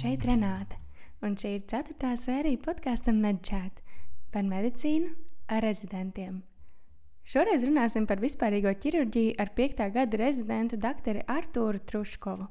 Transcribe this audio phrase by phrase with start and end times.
[0.00, 0.78] Šeit Renāta,
[1.20, 3.82] un šī ir ceturtā sērija podkāstam Medčēt
[4.32, 5.10] par medicīnu
[5.52, 6.38] ar rezidentiem.
[7.28, 9.82] Šoreiz runāsim par vispārīgo ķirurģiju ar 5.
[9.98, 12.48] gada rezidentu doktoru Artūru Truškovu.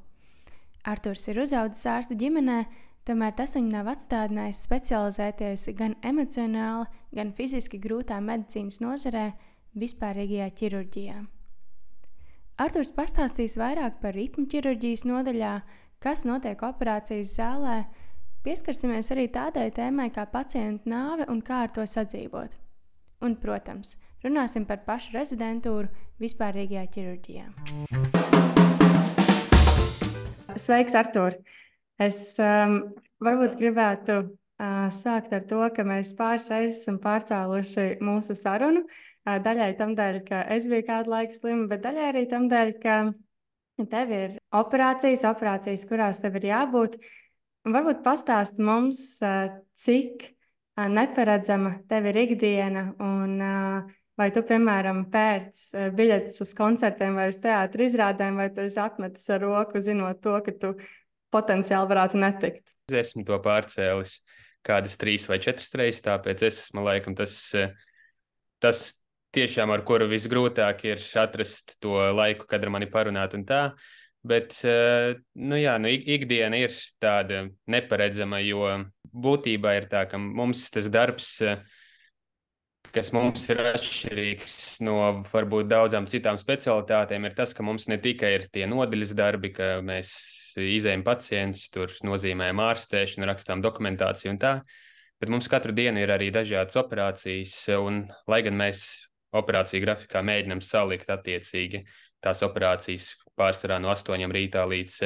[0.92, 2.60] Artūrs ir uzaugusi ārstu ģimenē,
[3.08, 6.86] tomēr tas viņu nav atstādinājis specializēties gan emocionāli,
[7.18, 9.26] gan fiziski grūtā medicīnas nozarē,
[9.74, 11.18] vispārīgajā ķirurģijā.
[12.62, 15.54] Artūrs pastāstīs vairāk par ritmu ķirurģijas nodaļā,
[16.00, 17.82] kas notiek operācijas zālē.
[18.40, 22.56] Pieskarsimies arī tādai tēmai kā pacienta nāve un kā ar to sadzīvot.
[23.20, 25.90] Un, protams, runāsim par pašu rezidentūru
[26.22, 27.46] vispārīgajā ķirurģijā.
[30.56, 31.36] Sveiks, Artur!
[32.00, 32.80] Es um,
[33.20, 38.86] varbūt gribētu uh, sākt ar to, ka mēs pāris reizes esam pārcēluši mūsu sarunu.
[39.28, 42.78] Uh, daļai tam dēļ, ka es biju kādu laiku slima, bet daļai arī tam dēļ,
[42.80, 43.02] ka
[43.88, 46.98] Tev ir operācijas, operācijas, kurās tev ir jābūt.
[47.70, 49.00] Varbūt pastāst mums,
[49.76, 50.26] cik
[50.76, 53.36] neparedzama tev ir ikdiena, un
[54.20, 55.62] vai tu, piemēram, pērc
[55.96, 60.36] biļetes uz koncertiem vai uz teātra izrādēm, vai tu esi atmetis ar roku, zinot to,
[60.44, 60.74] ka tu
[61.32, 62.74] potenciāli varētu netikt.
[62.90, 64.18] Es esmu to pārcēlis
[64.66, 67.36] kādas trīs vai četras reizes, tāpēc es esmu laikam tas,
[68.60, 68.82] tas
[69.34, 73.62] tiešām ar kuru visgrūtāk ir atrast to laiku, kad ar mani parunāt un tā.
[74.26, 78.66] Bet, eh, nu jā, nu, ikdiena ir tāda neparedzama, jo
[79.16, 81.62] būtībā ir tā, ka mums tas darbs, eh,
[82.92, 88.34] kas mums ir atšķirīgs no varbūt daudzām citām specialitātēm, ir tas, ka mums ne tikai
[88.34, 90.12] ir tie nodaļas darbi, ka mēs
[90.60, 94.54] izējam pacients, tur nozīmējam ārstēšanu, rakstām dokumentāciju un tā,
[95.20, 100.62] bet mums katru dienu ir arī dažādas operācijas, un lai gan mēs operāciju grafikā mēģinam
[100.64, 101.84] salikt attiecīgi
[102.24, 104.96] tās operācijas pārsvarā no 8 rītā līdz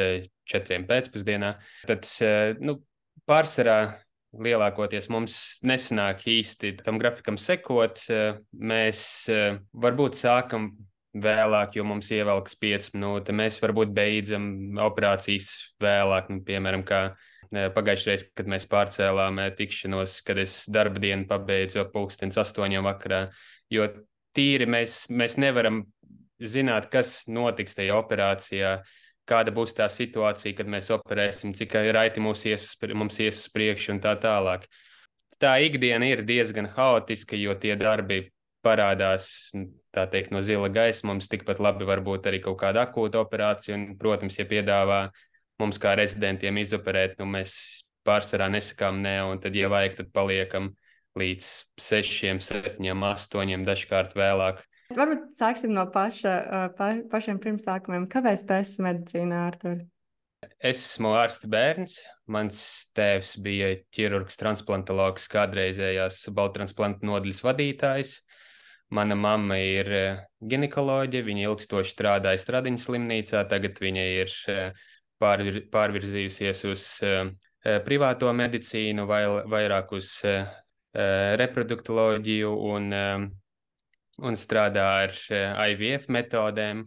[0.50, 1.52] 4 eh, pēcpusdienā.
[1.88, 2.78] Tad eh, nu,
[3.28, 3.78] pārsvarā
[4.34, 8.02] lielākoties mums nesanāk īsti tam grafikam sekot.
[8.10, 9.04] Eh, mēs
[9.84, 10.72] varbūt sākam
[11.14, 13.36] vēlāk, jo mums ievelkas 5 minūtes.
[13.38, 14.48] Mēs varbūt beidzam
[14.82, 17.04] operācijas vēlāk, nu, piemēram, kā
[17.54, 23.28] pagājušajā reizē, kad mēs pārcēlām tikšanos, kad es darba dienu pabeidzu pulkstenes astoņiem vakarā.
[23.70, 23.86] Jo
[24.34, 25.84] tīri mēs, mēs nevaram
[26.42, 28.76] zināt, kas notiks tajā operācijā,
[29.28, 33.52] kāda būs tā situācija, kad mēs operēsim, cik raiti mums ies uz, mums ies uz
[33.54, 34.66] priekšu un tā tālāk.
[35.40, 38.28] Tā ikdiena ir diezgan haotiska, jo tie darbi
[38.64, 39.28] parādās
[39.92, 41.06] teikt, no zila gaisa.
[41.08, 43.76] Mums tikpat labi var būt arī kaut kāda akūta operācija.
[43.76, 45.00] Un, protams, ja piedāvā
[45.60, 47.56] mums kā rezidentiem izoperēt, nu, mēs
[48.06, 50.72] pārsvarā nesakām nē, un tad, ja vajag, tad paliekam
[51.18, 54.62] līdz 6, 7, 8, dažkārt vēlāk.
[54.94, 56.34] Varbūt sāksim no paša,
[56.76, 58.06] pa, pašiem pirmsākumiem.
[58.10, 59.80] Kāpēc tu esi medicīnā, Artur?
[60.60, 61.96] Es esmu ārsta bērns.
[62.30, 62.58] Mans
[62.96, 68.14] tēvs bija ķirurgs, transplantologs, kādreizējās baltransplantu nodaļas vadītājs.
[68.94, 69.88] Mana mamma ir
[70.44, 74.34] ginekoloģe, viņa ilgstoši strādāja Stradiņas slimnīcā, tagad viņa ir
[75.20, 76.84] pārvir, pārvirzījusies uz
[77.88, 80.12] privāto medicīnu, vai, vairāk uz
[80.94, 83.24] reproduktoloģiju un, eh,
[84.22, 86.84] un strādā ar eh, IVF metodēm.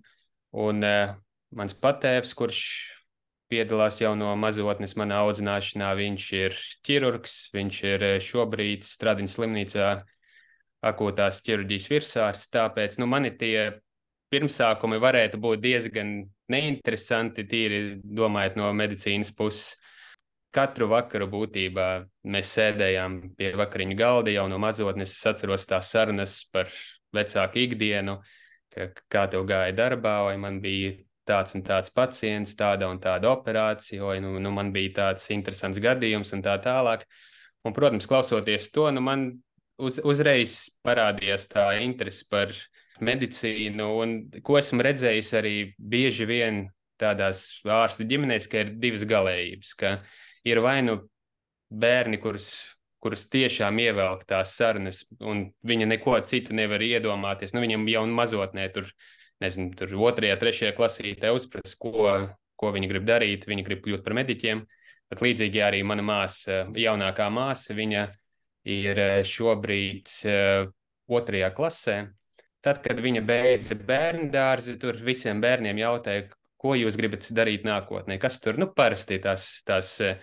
[0.57, 2.59] Un mans patēvs, kurš
[3.51, 6.55] piedalās jau no mazotnes manā audzināšanā, viņš ir
[6.87, 9.89] ķirurgs, viņš ir šobrīd Stradiņas slimnīcā
[10.87, 13.81] akūtās ķirurģijas virsārs, tāpēc nu, mani tie
[14.31, 16.15] pirmsākumi varētu būt diezgan
[16.51, 19.75] neinteresanti, tīri domājot no medicīnas puses
[20.57, 21.87] katru vakaru būtībā
[22.33, 25.13] mēs sēdējām pie vakariņu galda jau no mazotnes.
[25.13, 26.71] Es atceros tās sarunas par
[27.15, 28.17] vecāku ikdienu,
[28.73, 30.95] ka, kā tev gāja darbā, vai man bija
[31.27, 35.81] tāds un tāds pacients, tāda un tāda operācija, vai nu, nu, man bija tāds interesants
[35.83, 37.03] gadījums un tā tālāk.
[37.67, 39.27] Un, protams, klausoties to, nu, man
[39.83, 42.53] uz, uzreiz parādījās tā interese par
[43.03, 46.63] medicīnu, un ko esmu redzējis arī bieži vien
[46.97, 49.75] tādās ārstu ģimenēs, ka ir divas galējības.
[49.77, 50.97] Ka, uh, ir vai nu
[51.67, 52.49] bērni, kurus,
[53.03, 57.53] kurus tiešām ievelk tās sarunas, un viņa neko citu nevar iedomāties.
[57.53, 58.89] Nu, viņam jau mazotnē tur,
[59.43, 62.13] nezinu, tur otrajā, trešajā klasītē uzprast, ko,
[62.57, 63.47] ko viņi grib darīt.
[63.49, 64.63] Viņi grib kļūt par mediķiem.
[65.07, 68.07] Bet līdzīgi arī mana māsa, jaunākā māsa, viņa
[68.67, 70.67] ir eh, šobrīd uh,
[71.07, 71.97] otrajā klasē.
[72.65, 76.25] Tad, kad viņa beidza bērnu dārzi, tur visiem bērniem jautāja,
[76.59, 78.17] ko jūs gribat darīt nākotnē.
[78.19, 80.17] Kas tur nu, parasti tās, tās uh,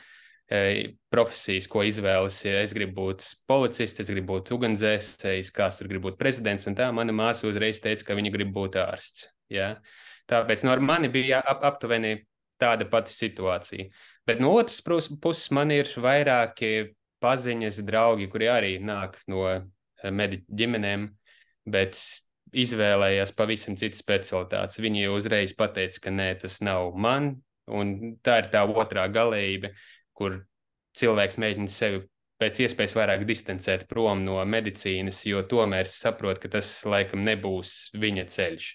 [1.10, 2.40] profesijas, ko izvēlas.
[2.44, 6.66] Ja es gribu būt policists, es gribu būt ugunsdzēsējs, kāds tur grib būt prezidents.
[6.68, 9.28] Un tā mana māsa uzreiz teica, ka viņa grib būt ārsts.
[9.52, 9.74] Ja?
[10.30, 12.18] Tāpēc no nu, mani bija ap, aptuveni
[12.60, 13.88] tāda pati situācija.
[14.26, 16.94] Bet no otras puses, man ir vairāki
[17.24, 19.64] paziņas, draugi, kuri arī nāk no eh,
[20.04, 21.08] mediķu ģimenēm,
[21.72, 21.98] bet
[22.54, 24.80] izvēlējās pavisam citas specialitātes.
[24.82, 27.34] Viņi uzreiz pateica, ka nē, tas nav man,
[27.66, 29.72] un tā ir tā otrā galējība,
[30.16, 30.42] kur
[30.98, 32.04] cilvēks mēģina sevi
[32.42, 38.26] pēc iespējas vairāk distancēt prom no medicīnas, jo tomēr saprot, ka tas laikam nebūs viņa
[38.34, 38.70] ceļš.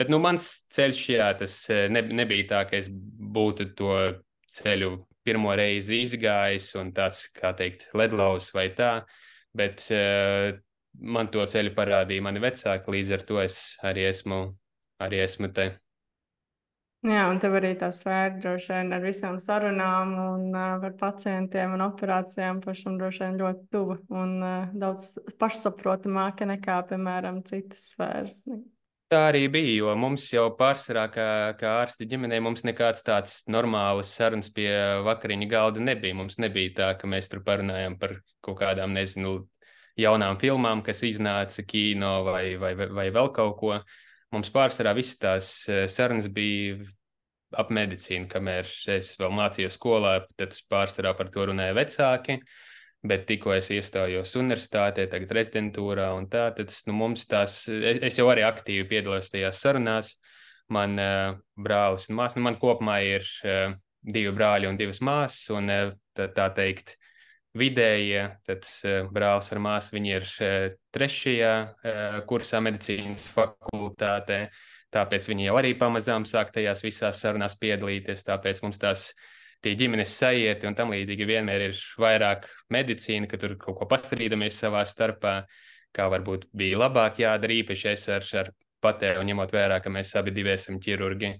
[0.00, 3.98] Bet nu, mans ceļš, jā, tas eh, ne, nebija tā, ka es būtu to
[4.54, 8.90] ceļu pirmo reizi izgājis un tāds, kā teikt, ledlaus vai tā,
[9.56, 10.52] bet uh,
[11.00, 13.56] man to ceļu parādīja mani vecāki, līdz ar to es
[13.86, 14.42] arī esmu,
[15.02, 15.70] arī esmu te.
[17.04, 21.74] Jā, un tev arī tā sfēra droši vien ar visām sarunām un uh, par pacientiem
[21.76, 28.46] un operācijām pašam droši vien ļoti tuva un uh, daudz pašsaprotamāka nekā, piemēram, citas sfēras.
[29.12, 31.26] Tā arī bija, jo mums jau pārsvarā, kā,
[31.60, 34.70] kā ārsti ģimenē, mums nekāds tāds normāls sarunas pie
[35.04, 36.16] vakariņu galda nebija.
[36.16, 39.42] Mums nebija tā, ka mēs tur parunājam par kaut kādām, nezinu,
[40.00, 43.76] jaunām filmām, kas iznāca kino vai, vai, vai, vēl kaut ko.
[44.32, 46.78] Mums pārsvarā visas tās eh, sarunas bija
[47.58, 52.40] ap medicīnu, kamēr es vēl mācījos skolā, tad pārsvarā par to runāja vecāki.
[53.04, 58.16] Bet tikko es iestājos universitātē, tagad rezidentūrā, un tā, tad nu, mums tās, es, es
[58.16, 60.14] jau arī aktīvi piedalos tajās sarunās.
[60.72, 65.50] Man uh, brālis un māsa, nu, man kopumā ir uh, divi brāļi un divas māsas,
[65.52, 66.94] un uh, tā, tā teikt,
[67.58, 70.56] vidējie, tad uh, brālis ar māsu, viņi ir uh,
[70.94, 74.40] trešajā uh, kursā medicīnas fakultātē,
[74.94, 79.12] tāpēc viņi jau arī pamazām sāk tajās visās sarunās piedalīties, tāpēc mums tās
[79.64, 84.58] tie ģimenes sajieti un tam līdzīgi vienmēr ir vairāk medicīna, ka tur kaut ko pastrīdamies
[84.60, 85.38] savā starpā,
[85.94, 88.50] kā varbūt bija labāk jādara īpaši es ar, ar
[88.84, 91.36] patēru, ņemot vērā, ka mēs abi divi esam ķirurgi.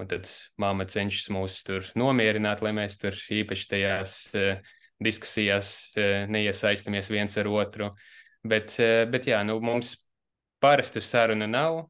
[0.00, 0.26] Un tad
[0.58, 4.72] māma cenšas mūs tur nomierināt, lai mēs tur īpaši tajās uh,
[5.04, 7.92] diskusijās uh, neiesaistamies viens ar otru.
[8.42, 9.96] Bet, uh, bet jā, nu, mums
[10.62, 11.82] parastu saruna nav.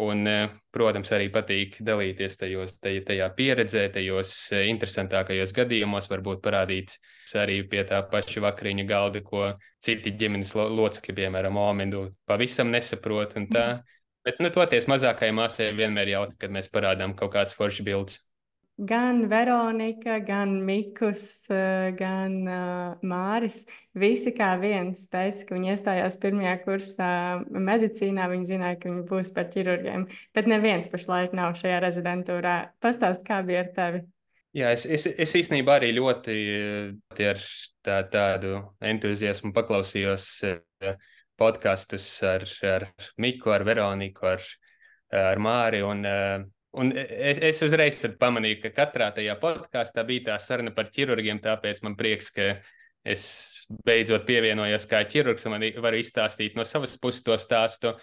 [0.00, 6.94] Un, eh, protams, arī patīk dalīties tajos, tajā pieredzē, tajos eh, interesantākajos gadījumos, varbūt parādīt
[7.36, 9.52] arī pie tā paša vakariņu galda, ko
[9.82, 13.36] citi ģimenes locekļi, piemēram, Omendu, pavisam nesaprot.
[13.36, 13.82] Mm.
[14.24, 18.18] Bet, nu, toties mazākajai māsai vienmēr jautā, kad mēs parādām kaut kādas foršas bildes
[18.86, 23.64] gan Veronika, gan Mikus, eh, gan uh, Māris.
[23.94, 27.10] Visi kā viens teica, ka viņi iestājās pirmajā kursā
[27.50, 28.28] medicīnā.
[28.30, 30.06] Viņi zināja, ka viņi būs par ķirurģiem.
[30.34, 32.56] Bet neviens pašlaik nav šajā rezidentūrā.
[32.80, 34.02] Pastāst, kā bija ar tevi?
[34.56, 36.36] Jā, es, es, es īstenībā arī ļoti
[37.28, 37.42] ar
[37.86, 40.26] tā, tādu entuziasmu paklausījos
[41.38, 42.88] podkastus ar, ar
[43.20, 44.48] Miku, ar Veroniku, ar,
[45.14, 45.84] ar Māri.
[45.86, 46.02] Un,
[46.78, 51.80] Un es, es uzreiz pamanīju, ka katrā tajā podkāstā bija tā saruna par ķirurgiem, tāpēc
[51.82, 52.52] man prieks, ka
[53.02, 53.24] es
[53.86, 57.94] beidzot pievienojos kā ķirurgs un varu izstāstīt no savas puses to stāstu.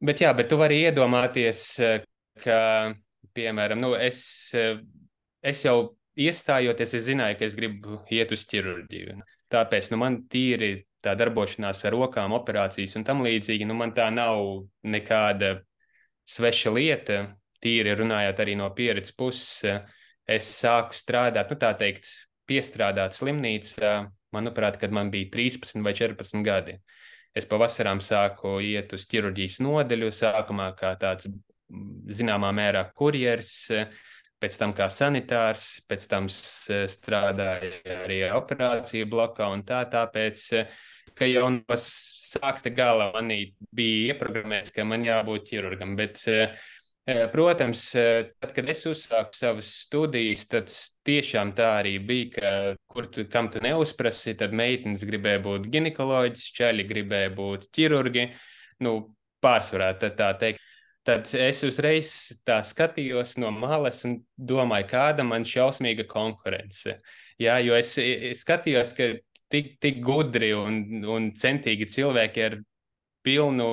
[0.00, 1.62] Bet jā, bet tu vari iedomāties,
[2.40, 2.58] ka,
[3.36, 4.20] piemēram, nu, es,
[5.42, 5.78] es jau
[6.18, 9.18] iestājoties, es zināju, ka es gribu iet uz ķirurģiju.
[9.52, 14.08] Tāpēc nu, man tīri tā darbošanās ar rokām, operācijas un tam līdzīgi, nu, man tā
[14.14, 15.58] nav nekāda
[16.28, 17.18] sveša lieta
[17.62, 19.84] tīri runājot arī no pieredzes puses,
[20.28, 22.08] es sāku strādāt, nu tā teikt,
[22.48, 23.92] piestrādāt slimnīcā,
[24.34, 26.78] manuprāt, kad man bija 13 vai 14 gadi.
[27.36, 31.28] Es pavasarām sāku iet uz ķirurģijas nodeļu, sākumā kā tāds
[32.18, 33.52] zināmā mērā kurjeris,
[34.40, 40.44] pēc tam kā sanitārs, pēc tam strādāju arī operāciju blokā un tā, tāpēc,
[41.18, 46.56] ka jau no sākta gala manī bija ieprogrammēts, ka man jābūt ķirurgam, bet uh,
[47.32, 50.72] Protams, tad, kad es uzsāku savas studijas, tad
[51.08, 52.50] tiešām tā arī bija, ka,
[52.92, 58.26] kur tu, kam tu neuzprasi, tad meitenes gribēja būt ginekoloģis, čaļi gribēja būt ķirurgi,
[58.84, 58.92] nu,
[59.40, 60.64] pārsvarā tad tā teikt.
[61.08, 62.10] Tad es uzreiz
[62.44, 66.98] tā skatījos no malas un domāju, kāda man šausmīga konkurence.
[67.40, 69.14] Jā, jo es, es skatījos, ka
[69.48, 72.58] tik, tik gudri un, un centīgi cilvēki ar
[73.24, 73.70] pilnu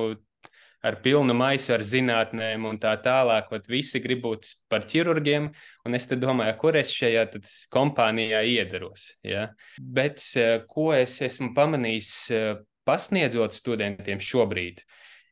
[0.86, 3.50] ar pilnu maisu ar zinātnēm un tā tālāk.
[3.56, 5.50] Ot, visi grib būt par ķirurgiem,
[5.86, 7.26] un es domāju, kur es šajā
[7.74, 9.10] kompānijā iedaros.
[9.26, 9.50] Ja?
[9.80, 12.52] Bet eh, ko es esmu pamanījis, eh,
[12.86, 14.84] pasniedzot studentiem šobrīd,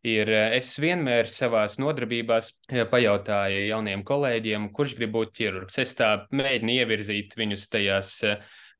[0.09, 2.55] ir eh, es vienmēr savā nodarbībās
[2.89, 5.79] pajautāju jauniem kolēģiem, kurš grib būt ķirurgs.
[5.85, 8.17] Es tā mēģinu ievirzīt viņus tajās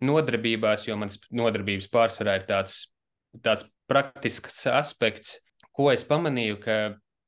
[0.04, 2.88] nodarbībās, jo manas nodarbības pārsvarā ir tāds,
[3.46, 5.38] tāds praktisks aspekts,
[5.76, 6.78] ko es pamanīju, ka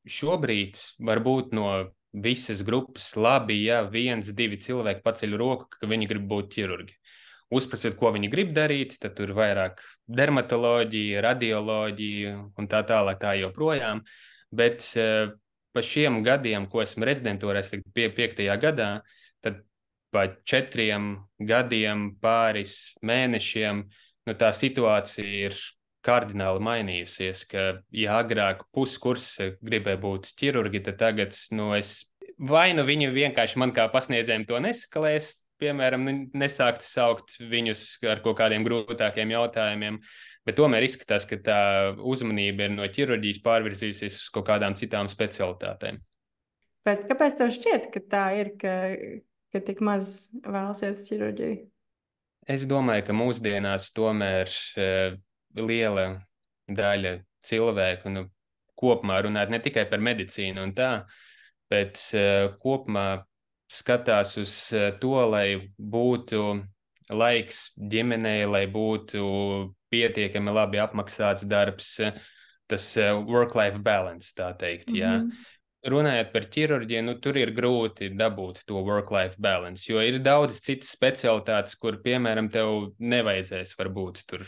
[0.06, 1.70] šobrīd varbūt no
[2.16, 6.96] visas grupas labi, ja viens, divi cilvēki paceļ roku, ka viņi grib būt ķirurgi.
[7.56, 13.36] Uzprasiet, ko viņi grib darīt, tad tur ir vairāk dermatoloģija, radioloģija un tā tālāk, tā
[13.38, 14.02] joprojām.
[14.56, 15.36] Bet uh,
[15.76, 18.90] pa šiem gadiem, ko esmu rezidentūrā, es pie piektajā gadā,
[19.44, 19.62] tad
[20.16, 23.84] pa četriem gadiem, pāris mēnešiem,
[24.26, 25.60] nu, tā situācija ir
[26.06, 27.46] kardināli mainījusies.
[27.50, 29.34] Ka, ja agrāk puskurs
[29.66, 32.04] gribēja būt ķirurgi, tad tagad nu, es
[32.38, 38.22] vai nu viņi vienkārši man kā pasniedzējiem to nesakalēs, piemēram, nu, nesākt saukt viņus ar
[38.26, 40.02] kaut kādiem grūtākiem jautājumiem.
[40.46, 41.62] Bet tomēr izskatās, ka tā
[42.06, 46.04] uzmanība ir no ķirurģijas pārvirzījusies uz kaut kādām citām specialitātēm.
[46.86, 48.76] Bet kāpēc tev šķiet, ka tā ir, ka,
[49.56, 51.64] ka tik maz vēlasies ķirurģiju?
[52.46, 55.16] Es domāju, ka mūsdienās tomēr uh,
[55.56, 56.08] liela
[56.68, 58.28] daļa cilvēku, nu,
[58.76, 60.92] kopumā runāt ne tikai par medicīnu un tā,
[61.72, 63.26] bet uh, kopumā
[63.72, 65.48] skatās uz uh, to, lai
[65.78, 66.44] būtu
[67.14, 69.26] laiks ģimenei, lai būtu
[69.94, 71.96] pietiekami labi apmaksāts darbs,
[72.70, 74.90] tas uh, work-life balance, tā teikt.
[74.90, 75.02] Mm -hmm.
[75.02, 75.52] Jā.
[75.86, 80.90] Runājot par ķirurģiju, nu, tur ir grūti dabūt to work-life balance, jo ir daudz citas
[80.98, 84.42] specialitātes, kur, piemēram, tev nevajadzēs varbūt tur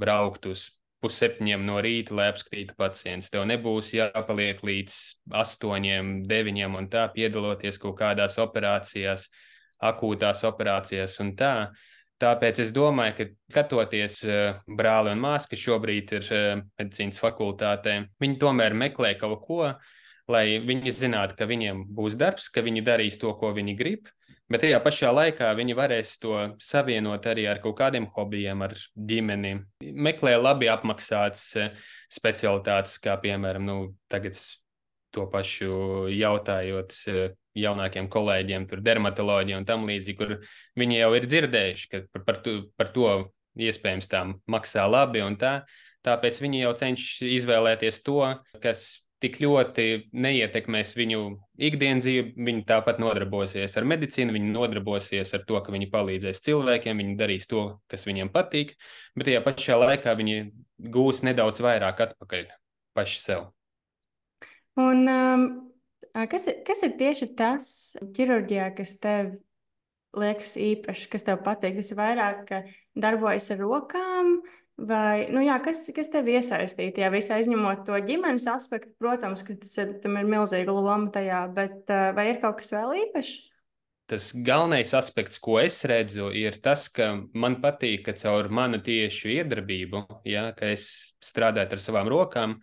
[0.00, 0.68] braukt uz
[1.02, 3.30] pusseptiņiem no rīta, lai apskatītu pacientus.
[3.32, 4.98] Tev nebūs jāpaliek līdz
[5.42, 9.26] astoņiem, deviņiem un tā, piedaloties kaut kādās operācijās,
[9.82, 11.54] akūtās operācijās un tā.
[12.22, 17.96] Tāpēc es domāju, ka skatoties uh, brāli un māsu, kas šobrīd ir uh, medicīnas fakultātē,
[18.22, 19.72] viņi tomēr meklē kaut ko,
[20.30, 24.06] lai viņi zinātu, ka viņiem būs darbs, ka viņi darīs to, ko viņi grib,
[24.52, 29.54] Bet tajā pašā laikā viņi varēs to savienot arī ar kaut kādiem hobijiem, ar ģimeni.
[29.80, 31.78] Meklē labi apmaksātas eh,
[32.12, 33.76] specialitātes, kā piemēram, nu,
[34.12, 34.36] tagad
[35.12, 36.96] to pašu jautājot
[37.58, 40.34] jaunākiem kolēģiem, tur dermatoloģija un tam līdzīgi, kur
[40.78, 43.08] viņi jau ir dzirdējuši, ka par, par, to, par to
[43.60, 45.62] iespējams tā maksā labi un tā.
[46.02, 48.18] Tāpēc viņi jau cenšas izvēlēties to,
[48.62, 51.22] kas tik ļoti neietekmēs viņu
[51.68, 52.34] ikdienas dzīvi.
[52.48, 57.48] Viņi tāpat nodarbosies ar medicīnu, viņi nodarbosies ar to, ka viņi palīdzēs cilvēkiem, viņi darīs
[57.50, 58.74] to, kas viņiem patīk,
[59.16, 60.38] bet tajā pašā laikā viņi
[60.92, 62.48] gūs nedaudz vairāk atpakaļ
[62.96, 63.46] paši sev.
[64.80, 65.46] Un, um,
[66.12, 67.70] kas, ir, kas ir tieši tas
[68.16, 69.36] ķirurģijā, kas tev
[70.18, 71.78] liekas īpašs, kas tev patīk?
[71.78, 72.50] Tas ir vairāk
[73.00, 77.98] darbojas ar rokām, uh, Vai, nu jā, kas, kas tev iesaistīja tajā visā, izņemot to
[78.08, 78.94] ģimenes aspektu?
[78.98, 83.34] Protams, ka tas ir, ir milzīga loma tajā, bet vai ir kaut kas vēl īpašs?
[84.10, 89.30] Tas galvenais aspekts, ko es redzu, ir tas, ka man patīk, ka caur manu tiešu
[89.38, 92.58] iedarbību, ja, ka es strādāju ar savām rokām,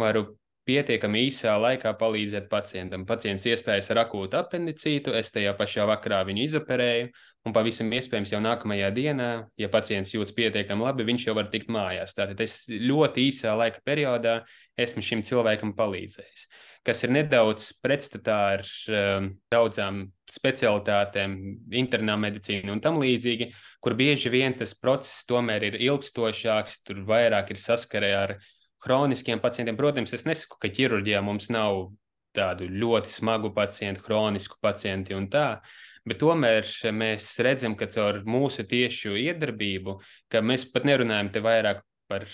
[0.00, 0.26] varu
[0.68, 3.06] pietiekami īsā laikā palīdzēt pacientam.
[3.08, 7.10] Pacients iestājas ar akūtu apendicītu, es tajā pašā vakarā viņu izoperēju,
[7.46, 9.28] un pavisam iespējams jau nākamajā dienā,
[9.60, 12.14] ja pacients jūtas pietiekami labi, viņš jau var tikt mājās.
[12.16, 14.40] Tātad es ļoti īsā laika periodā
[14.80, 16.46] esmu šim cilvēkam palīdzējis.
[16.84, 21.34] Kas ir nedaudz pretstatā ar um, daudzām specialitātēm,
[21.76, 23.50] internā medicīna un tam līdzīgi,
[23.84, 28.38] kur bieži vien tas process tomēr ir ilgstošāks, tur vairāk ir saskarē ar
[28.80, 31.90] Hroniskiem pacientiem, protams, es nesaku, ka ķirurģijā mums nav
[32.36, 35.60] tādu ļoti smagu pacientu, hronisku pacientu un tā,
[36.08, 39.98] bet tomēr mēs redzam, ka caur mūsu tiešu iedarbību,
[40.32, 42.26] ka mēs pat nerunājam te vairāk par,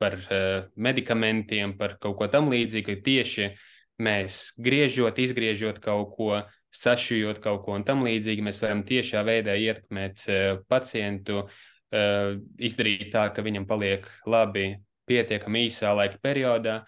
[0.00, 3.50] par uh, medikamentiem, par kaut ko tam līdzīgu, ka tieši
[4.02, 6.30] mēs griežot, izgriežot kaut ko,
[6.72, 13.12] sašujot kaut ko un tam līdzīgi, mēs varam tiešā veidā ietekmēt uh, pacientu, uh, izdarīt
[13.12, 14.72] tā, ka viņam paliek labi
[15.10, 16.82] pietiekami īsā laika periodā,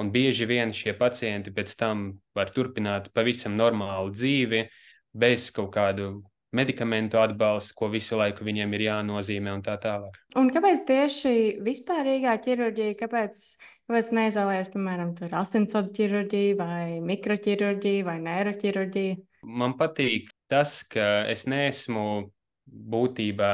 [0.00, 2.06] un bieži vien šie pacienti pēc tam
[2.36, 4.64] var turpināt pavisam normālu dzīvi,
[5.12, 6.12] bez kaut kādu
[6.52, 10.16] medikamentu atbalstu, ko visu laiku viņiem ir jānozīmē un tā tālāk.
[10.38, 13.44] Un kāpēc tieši vispārīgā ķirurģija, kāpēc,
[13.86, 19.20] kāpēc neizvēlējies, piemēram, asinsvadu ķirurģiju vai mikroķirurģiju vai neiroķirurģiju?
[19.46, 22.08] Man patīk tas, ka es neesmu
[22.66, 23.52] būtībā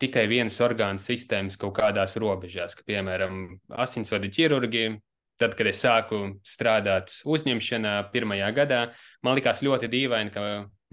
[0.00, 3.46] tikai vienas orgānu sistēmas kaut kādās robežās, ka, piemēram,
[3.84, 4.88] asinsvadu ķirurgi.
[5.36, 8.78] Tad, kad es sāku strādāt uzņemšanā pirmajā gadā,
[9.20, 10.44] man likās ļoti dīvaini, ka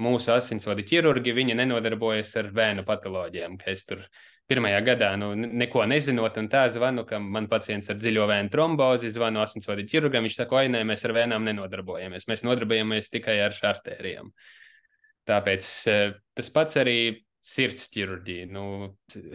[0.02, 3.58] mūsu asinsvadu ķirurgi nenodarbojas ar vēnu patoloģijām.
[3.70, 4.06] Es tur
[4.50, 9.12] pirmajā gadā nu, neko nezinot, un tā zvanu, ka man pacients ar dziļo vēnu trombozi,
[9.14, 10.26] zvanu asinsvadu ķirurgam.
[10.26, 12.28] Viņš saka, oi, nē, mēs ar vēnām nenodarbojamies.
[12.32, 14.34] Mēs nodarbojamies tikai ar artērijām.
[15.30, 16.98] Tāpēc eh, tas pats arī
[17.44, 18.50] sirds ķirurģija.
[18.52, 18.66] Nu,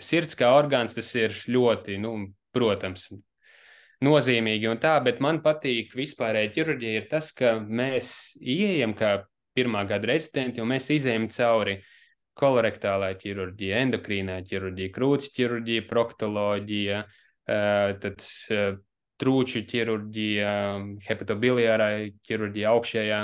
[0.05, 2.15] sirds kā orgāns tas ir ļoti, nu,
[2.57, 3.09] protams,
[4.05, 8.11] nozīmīgi un tā, bet man patīk vispārēji ķirurģija ir tas, ka mēs
[8.41, 9.19] ieejam kā
[9.59, 11.81] pirmā gada rezidenti un mēs izējam cauri
[12.39, 17.01] kolorektālai ķirurģija, endokrīnai ķirurģija, krūts ķirurģija, proktoloģija,
[18.05, 18.23] tad
[19.19, 20.53] trūču ķirurģija,
[21.09, 23.21] hepatobiliārai ķirurģija, augšējā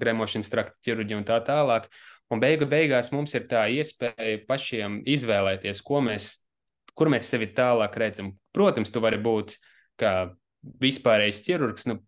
[0.00, 1.88] gremošanas trakta ķirurģija un tā tālāk.
[2.30, 6.28] Un beigu beigās mums ir tā iespēja pašiem izvēlēties, ko mēs,
[6.94, 8.34] kur mēs sevi tālāk redzam.
[8.54, 9.56] Protams, tu vari būt
[9.98, 10.12] kā
[10.84, 11.98] vispārējais ķirurgs, nu,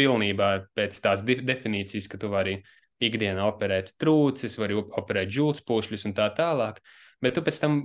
[0.00, 2.56] pilnībā pēc tās definīcijas, ka tu vari
[3.08, 6.80] ikdienā operēt trūcis, vari operēt žultspūšļus un tā tālāk,
[7.22, 7.82] bet tu pēc tam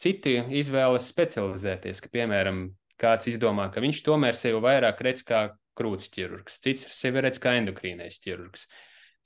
[0.00, 2.68] citi izvēlas specializēties, ka, piemēram,
[3.00, 5.46] kāds izdomā, ka viņš tomēr sevi vairāk redz kā
[5.76, 8.66] krūts ķirurgs, cits sevi redz kā endokrīnais ķirurgs.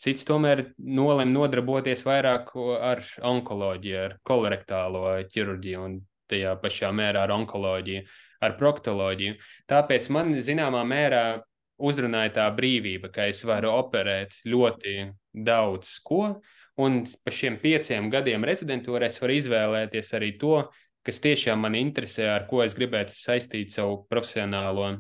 [0.01, 5.99] Cits tomēr nolem nodarboties vairāk ar onkoloģiju, ar kolorektālo ķirurģiju un
[6.31, 8.07] tajā pašā mērā ar onkoloģiju,
[8.41, 9.37] ar proktoloģiju.
[9.69, 11.25] Tāpēc man zināmā mērā
[11.81, 14.95] uzrunāja tā brīvība, ka es varu operēt ļoti
[15.33, 16.41] daudz ko,
[16.81, 20.63] un pa šiem pieciem gadiem rezidentūrē es varu izvēlēties arī to,
[21.07, 24.97] kas tiešām man interesē, ar ko es gribētu saistīt savu profesionālo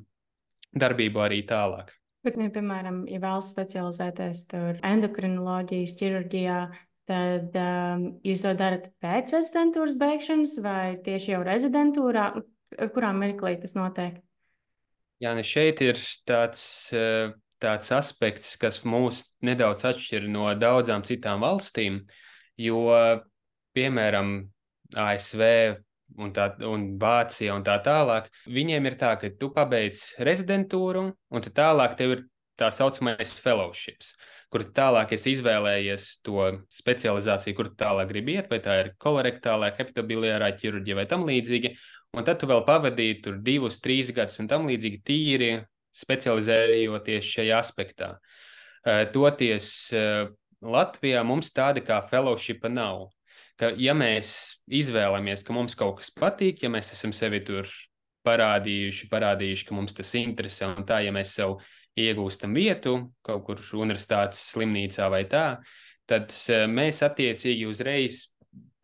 [0.71, 1.91] darbību arī tālāk.
[2.25, 4.47] Bet, ja, piemēram, ja vēlas specializēties
[4.85, 6.59] endokrinoloģijas, ķirurģijā,
[7.09, 12.33] tad um, jūs to darat pēc rezidentūras beigšanas vai tieši jau rezidentūrā?
[12.95, 14.21] Kurā mirklī tas notiek?
[15.21, 16.63] Jā, ne šeit ir tāds,
[16.97, 22.01] eh, tāds aspekts, kas mūs nedaudz atšķir no daudzām citām valstīm,
[22.61, 22.83] jo,
[23.77, 24.35] piemēram,
[24.97, 25.45] ASV
[26.19, 28.29] un, tā, un Vācija un tā tālāk.
[28.51, 32.27] Viņiem ir tā, ka tu pabeidz rezidentūru, un tālāk tev ir
[32.61, 34.13] tā saucamais fellowships,
[34.53, 36.51] kur tālāk es izvēlējies to
[36.81, 41.75] specializāciju, kur tālāk gribi iet, vai tā ir kolorektālā, hepatobiliārā ķirurģija vai tam līdzīgi.
[42.19, 45.53] Un tad tu vēl pavadīji tur divus, trīs gadus un tam līdzīgi tīri
[46.01, 48.15] specializējoties šajā aspektā.
[49.13, 50.31] Toties uh,
[50.65, 53.11] Latvijā mums tāda kā fellowshipa nav
[53.61, 54.33] ka, ja mēs
[54.73, 57.69] izvēlamies, ka mums kaut kas patīk, ja mēs esam sevi tur
[58.27, 61.59] parādījuši, parādījuši, ka mums tas interesē, un tā, ja mēs sev
[62.01, 62.97] iegūstam vietu
[63.27, 65.45] kaut kur universitātes slimnīcā vai tā,
[66.09, 68.23] tad e, mēs attiecīgi uzreiz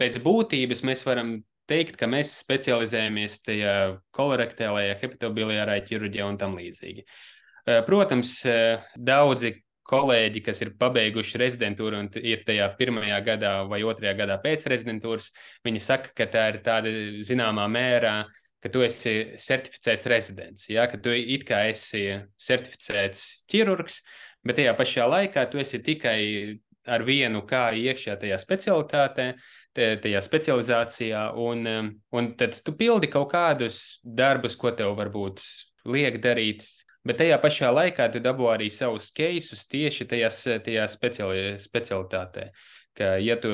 [0.00, 1.36] pēc būtības mēs varam
[1.70, 3.76] teikt, ka mēs specializējamies tajā
[4.16, 7.04] kolorektālajā, hepatobiliārā ķirurģijā un tam līdzīgi.
[7.06, 8.58] E, protams, e,
[8.96, 14.66] daudzi kolēģi, kas ir pabeiguši rezidentūru un ir tajā pirmajā gadā vai otrajā gadā pēc
[14.72, 15.30] rezidentūras,
[15.66, 16.92] viņi saka, ka tā ir tāda
[17.26, 18.16] zināmā mērā,
[18.62, 20.88] ka tu esi certificēts rezidents, ja?
[20.90, 22.02] ka tu it kā esi
[22.42, 24.00] certificēts ķirurgs,
[24.46, 26.18] bet tajā pašā laikā tu esi tikai
[26.86, 29.32] ar vienu kāju iekšā tajā specialitātē,
[29.76, 35.44] tajā specializācijā, un, un tad tu pildi kaut kādus darbus, ko tev varbūt
[35.86, 36.64] liek darīt
[37.06, 42.48] Bet tajā pašā laikā tu dabū arī savus keisus tieši tajās, tajā speciali, specialitātē.
[42.98, 43.52] Ka, ja tu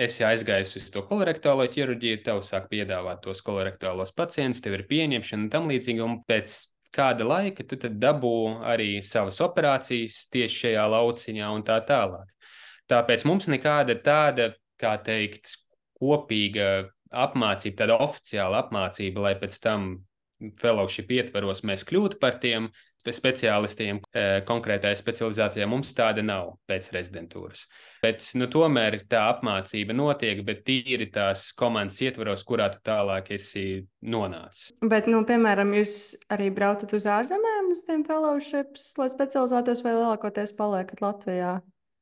[0.00, 5.44] esi aizgājis uz to kolorektālo ķirurģiju, tev sāk piedāvāt tos kolorektālos pacientus, tev ir pieņemšana
[5.44, 6.04] un tam līdzīgi.
[6.06, 6.56] Un pēc
[6.96, 8.32] kāda laika tu dabū
[8.64, 12.32] arī savas operācijas tieši šajā lauciņā un tā tālāk.
[12.88, 15.54] Tāpēc mums nekāda tāda, kā teikt,
[16.00, 19.90] kopīga apmācība, tāda oficiāla apmācība, lai pēc tam
[20.60, 25.66] fellowship ietveros mēs kļūtu par tiem speciālistiem e, konkrētajā specializācijā.
[25.68, 27.62] Mums tāda nav pēc rezidentūras.
[28.04, 33.86] Bet nu, tomēr tā apmācība notiek, bet tīri tās komandas ietvaros, kurā tu tālāk esi
[34.04, 34.74] nonācis.
[34.84, 35.96] Bet, nu, piemēram, jūs
[36.32, 41.58] arī braucat uz ārzemēm uz tiem fellowships, lai specializētos, vai lielākoties paliekat Latvijā?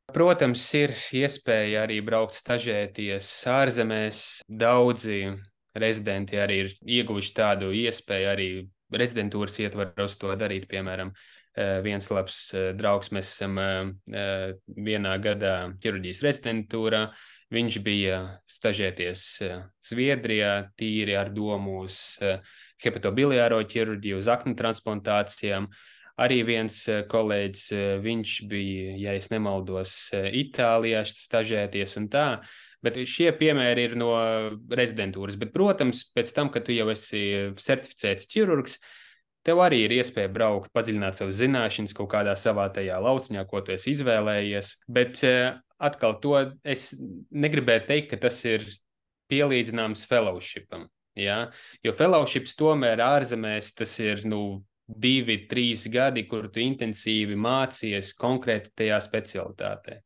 [0.08, 4.20] Protams, ir iespēja arī braukt stažēties ārzemēs.
[4.48, 5.18] Daudzi
[5.76, 8.46] rezidenti arī ir ieguvuši tādu iespēju arī
[8.88, 10.64] rezidentūras ietvaros to darīt.
[10.70, 14.54] Piemēram, eh, viens labs eh, draugs, mēs esam eh,
[14.88, 17.02] vienā gadā ķirurģijas rezidentūrā.
[17.52, 18.16] Viņš bija
[18.48, 19.20] stažēties
[19.88, 22.18] Zviedrijā, tīri ar domu uz
[22.84, 25.70] hepatobiliāro ķirurģiju, uz aknu transplantācijām.
[26.18, 27.66] Arī viens kolēģis,
[28.02, 32.28] viņš bija, ja es nemaldos, Itālijā stažēties un tā.
[32.82, 34.12] Bet šie piemēri ir no
[34.70, 35.38] rezidentūras.
[35.38, 37.22] Bet, protams, pēc tam, kad tu jau esi
[37.58, 38.78] certificēts ķirurgs,
[39.46, 43.74] tev arī ir iespēja braukt, padziļināt savas zināšanas kaut kādā savā tajā lauciņā, ko tu
[43.74, 44.74] esi izvēlējies.
[44.90, 46.92] Bet eh, atkal to es
[47.30, 48.66] negribēju teikt, ka tas ir
[49.32, 50.86] pielīdzināms fellowshipam.
[51.18, 51.48] Ja?
[51.82, 58.72] Jo fellowships tomēr ārzemēs tas ir nu, divi, trīs gadi, kur tu intensīvi mācies konkrēti
[58.82, 60.00] tajā specialitātē.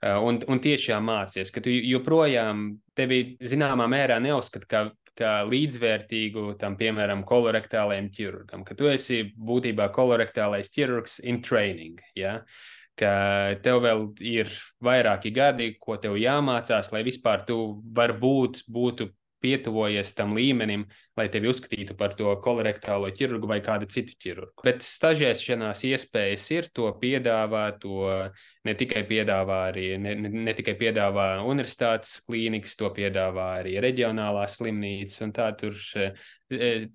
[0.00, 4.82] Un, un tiešām mācies, ka tu joprojām tevi zināmā mērā neuzskata kā,
[5.16, 12.00] kā līdzvērtīgu tam, piemēram, kolorektālajam ķirurgam, ka tu esi būtībā kolorektālais ķirurgs in training.
[12.16, 12.40] Ja?
[13.00, 13.12] Ka
[13.64, 14.52] tev vēl ir
[14.84, 17.60] vairāki gadi, ko tev jāmācās, lai vispār tu
[17.96, 20.84] varbūt būtu pietuvojies tam līmenim,
[21.18, 24.64] lai tevi uzskatītu par to kolorektālo ķirurgu vai kādu citu ķirurgu.
[24.64, 28.10] Bet stažēšanās iespējas ir, to piedāvā, to
[28.68, 34.58] ne tikai piedāvā arī ne, ne, ne tikai piedāvā universitātes klīnikas, to piedāvā arī reģionālās
[34.60, 36.12] slimnīcas, un tā tur e,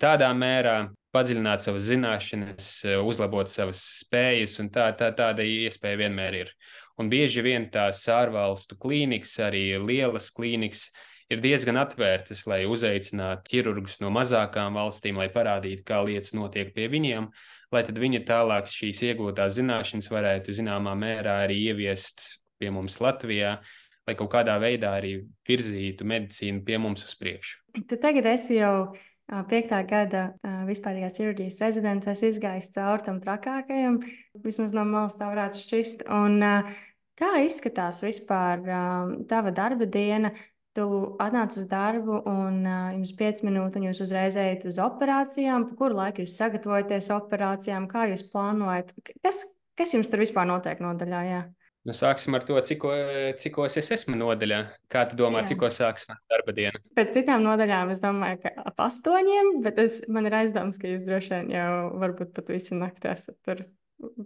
[0.01, 0.77] tādā mērā
[1.15, 2.69] padziļināt savas zināšanas,
[3.05, 6.51] uzlabot savas spējas, un tā, tā, tāda iespēja vienmēr ir.
[6.99, 10.88] Un bieži vien tās ārvalstu klīnikas, arī lielas klīnikas,
[11.31, 16.88] ir diezgan atvērtas, lai uzaicinātu ķirurgus no mazākām valstīm, lai parādītu, kā lietas notiek pie
[16.91, 17.29] viņiem,
[17.73, 22.27] lai tad viņi tālāk šīs iegūtās zināšanas varētu zināmā mērā arī ieviest
[22.61, 23.57] pie mums Latvijā,
[24.05, 25.17] lai kaut kādā veidā arī
[25.49, 27.59] virzītu medicīnu pie mums uz priekšu.
[27.89, 28.93] Tu tagad esi jau
[29.49, 30.27] piektā gada
[30.67, 33.97] vispārējās ķirurģijas rezidents, es izgāju cauri tam trakākajam,
[34.45, 36.05] vismaz no malas tā varētu šķist.
[36.13, 36.38] Un,
[37.17, 38.61] kā izskatās vispār
[39.25, 40.29] tava darba diena?
[40.75, 40.85] Tu
[41.23, 45.69] atnāc uz darbu, un uh, jums ir 5 minūtes, un jūs uzreiz ejat uz operācijām.
[45.69, 48.91] Pa kuru laiku jūs sagatavojaties operācijām, kā jūs plānojat?
[49.23, 49.39] Kas,
[49.79, 51.21] kas jums tur vispār notiek nodaļā?
[51.29, 51.45] Jā?
[51.85, 52.83] Nu, sāksim ar to, cik,
[53.38, 54.59] cikos es esmu nodaļā.
[54.89, 56.81] Kā tu domā, cik sāks mana darba diena?
[56.97, 61.05] Pēc citām nodaļām es domāju, ka ap astoņiem, bet es, man ir aizdoms, ka jūs
[61.05, 61.69] droši vien jau
[62.01, 63.61] varbūt pat visu nakti esat tur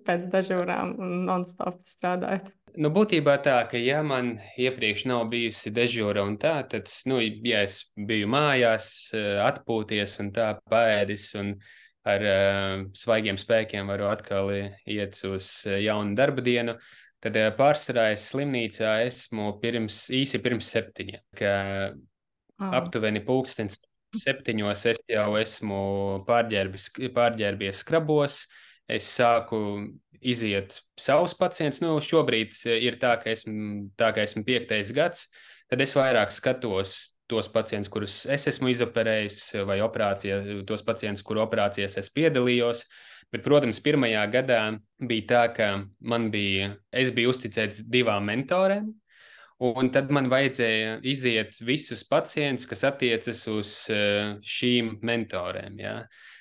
[0.08, 2.48] pēc dažām un non-stop strādājat.
[2.78, 7.64] Nu, būtībā tā, ka, ja man iepriekš nav bijusi dežūra un tā, tad, nu, ja
[7.66, 11.56] es biju mājās, eh, atpūties un tā pēdis un
[12.10, 16.78] ar uh, svaigiem spēkiem varu atkal iet uz jaunu darba dienu,
[17.22, 21.52] tad uh, pārsvarā es slimnīcā esmu pirms, īsi pirms septiņiem, ka
[21.92, 22.72] oh.
[22.80, 23.82] aptuveni pulkstens
[24.16, 25.84] septiņos es jau esmu
[26.26, 29.60] pārģērbies skrabos, uh, es sāku
[30.20, 31.82] iziet savus pacientus.
[31.84, 35.28] Nu, šobrīd ir tā, ka esmu, tā, ka esmu piektais gads,
[35.72, 36.98] tad es vairāk skatos
[37.30, 39.38] tos pacientus, kurus es esmu izoperējis,
[39.70, 42.88] vai operācijā, tos pacientus, kuru operācijās es piedalījos.
[43.30, 44.62] Bet, protams, pirmajā gadā
[45.06, 45.68] bija tā, ka
[46.02, 48.88] man bija, es biju uzticēts divām mentoriem,
[49.70, 55.78] un tad man vajadzēja iziet visus pacientus, kas attiecas uz eh, šīm mentorēm.
[55.78, 55.94] Ja?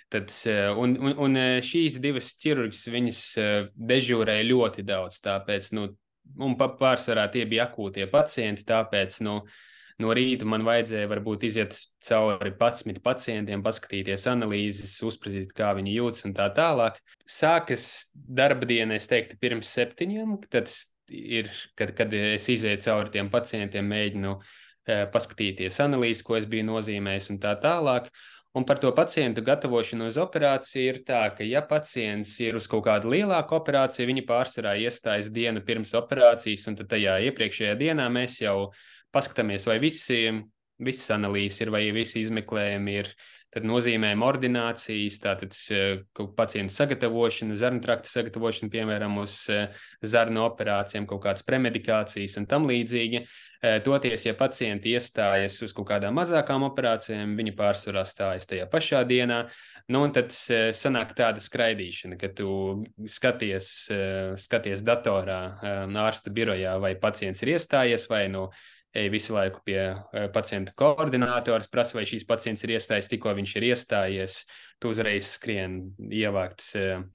[0.08, 3.56] Tad, eh, un, un, un eh, šīs divas ķirurģis, viņas eh,
[3.90, 5.90] dežūrēja ļoti daudz, tāpēc, nu,
[6.44, 9.42] un pārsvarā tie bija akūtie pacienti, tāpēc, nu,
[10.00, 11.76] no rīta man vajadzēja varbūt iziet
[12.08, 16.96] cauri 11 pacientiem, paskatīties analīzes, uzpratīt, kā viņi jūtas un tā tālāk.
[17.28, 20.72] Sākas darba diena, es teiktu, pirms septiņiem, tad
[21.12, 24.38] ir, kad, kad es izēju cauri tiem pacientiem, mēģinu
[25.12, 28.08] paskatīties analīzes, ko es biju nozīmējis un tā tālāk.
[28.58, 32.82] Un par to pacientu gatavošanu uz operāciju ir tā, ka, ja pacients ir uz kaut
[32.88, 38.40] kādu lielāku operāciju, viņi pārsvarā iestājas dienu pirms operācijas, un tad tajā iepriekšējā dienā mēs
[38.42, 38.72] jau
[39.14, 40.18] paskatāmies, vai visi,
[40.82, 43.12] visas analīzes ir, vai visi izmeklējumi ir.
[43.54, 46.02] Tad nozīmējam ordinācijas, tātad eh,
[46.36, 49.70] pacientu sagatavošana, zarnu trakta sagatavošana, piemēram, uz eh,
[50.04, 53.24] zarnu operācijām, kaut kādas premedikācijas un tam līdzīgi.
[53.58, 59.02] Eh, toties, ja pacienti iestājas uz kaut kādām mazākām operācijām, viņi pārsvarā stājas tajā pašā
[59.08, 59.46] dienā.
[59.90, 62.50] Nu, un tad eh, sanāk tāda skraidīšana, ka tu
[63.10, 65.40] skaties, eh, skaties datorā,
[66.04, 68.50] ārsta birojā, vai pacients ir iestājies vai nu.
[68.96, 69.82] Ej visu laiku pie
[70.32, 74.38] pacienta koordinātora, prasa, vai šīs pacients ir iestājies, tikko viņš ir iestājies.
[74.80, 76.64] Tu uzreiz skrien ievākt,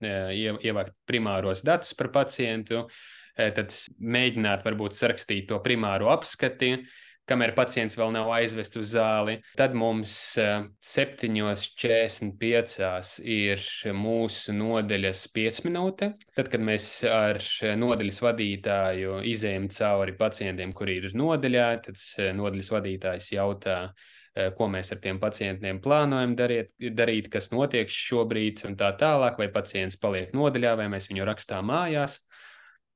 [0.04, 2.84] ievākt primāros datus par pacientu.
[3.34, 6.76] Eh, tad mēģināt varbūt sarakstīt to primāro apskati,
[7.30, 9.36] kamēr pacients vēl nav aizvests uz zāli.
[9.58, 13.02] Tad mums 7.45 eh,
[13.36, 13.60] ir
[13.96, 16.06] mūsu nodeļas 5 minūte.
[16.36, 17.38] Tad, kad mēs ar
[17.80, 23.78] nodeļas vadītāju izējām cauri pacientiem, kuri ir nodeļā, tad eh, nodeļas vadītājs jautā,
[24.58, 29.46] ko mēs ar tiem pacientiem plānojam darīt, darīt, kas notiek šobrīd, un tā tālāk, vai
[29.54, 32.16] pacients paliek nodeļā, vai mēs viņu rakstām mājās.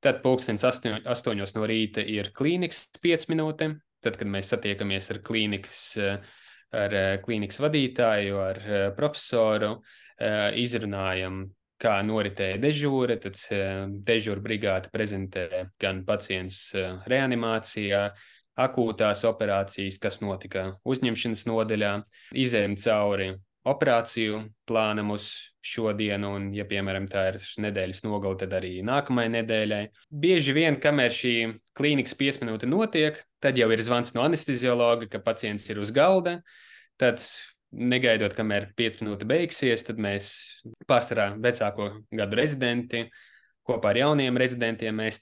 [0.02, 3.78] Tad pulkstenis astoņos no rīta ir klīnikas 5 minūtes.
[4.08, 5.80] Tad, kad mēs satiekamies ar klīnikas,
[6.72, 9.74] ar eh, klīnikas vadītāju, ar eh, profesoru,
[10.16, 11.42] eh, izrunājam,
[11.76, 13.18] kā noritēja dežūra.
[13.20, 13.36] Tad
[14.08, 16.72] dežūra brigāde prezentē gan pacients
[17.04, 18.00] reanimācijā,
[18.64, 21.92] akūtās operācijas, kas notika uzņemšanas nodaļā,
[22.32, 23.28] izējām cauri
[23.68, 25.28] operāciju plānam uz
[25.60, 29.84] šodienu, un, ja, piemēram, tā ir nedēļas nogale, tad arī nākamajai nedēļai.
[30.24, 31.34] Bieži vien, kamēr šī
[31.76, 36.40] klīnikas 5 minūte notiek, tad jau ir zvans no anesteziologa, ka pacients ir uz galda.
[36.98, 37.22] tad
[37.70, 40.30] negaidot, kamēr 5 minūtes beigsies, tad mēs
[40.88, 43.04] pārsvarā vecāko gadu rezidenti
[43.68, 45.20] kopā ar jauniem rezidentiem mēs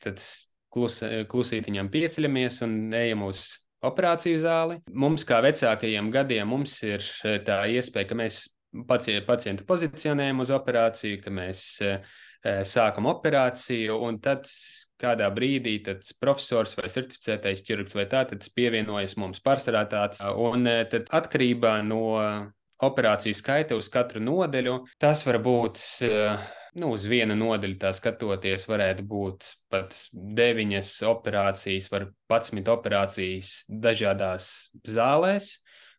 [0.72, 3.48] klus, klusītiņām pieceļamies un ejam uz
[3.86, 4.78] operāciju zāli.
[4.94, 7.04] Mums, kā vecākajiem gadiem, mums ir
[7.46, 8.40] tā iespēja, ka mēs
[8.86, 11.66] pacientu pozicionējam uz operāciju, ka mēs
[12.70, 14.46] sākam operāciju, un tad
[15.00, 15.78] kādā brīdī
[16.20, 20.22] profesors vai certificētais ķirurgs vai tā, tad pievienojas mums pārsvarā tāds.
[20.22, 22.04] Un tad atkarībā no
[22.86, 25.82] operāciju skaita uz katru nodeļu, tas var būt.
[26.76, 34.50] Nu, uz vienu nodaļu tā skatoties, varētu būt pat deviņas operācijas, var 11 operācijas dažādās
[34.84, 35.54] zālēs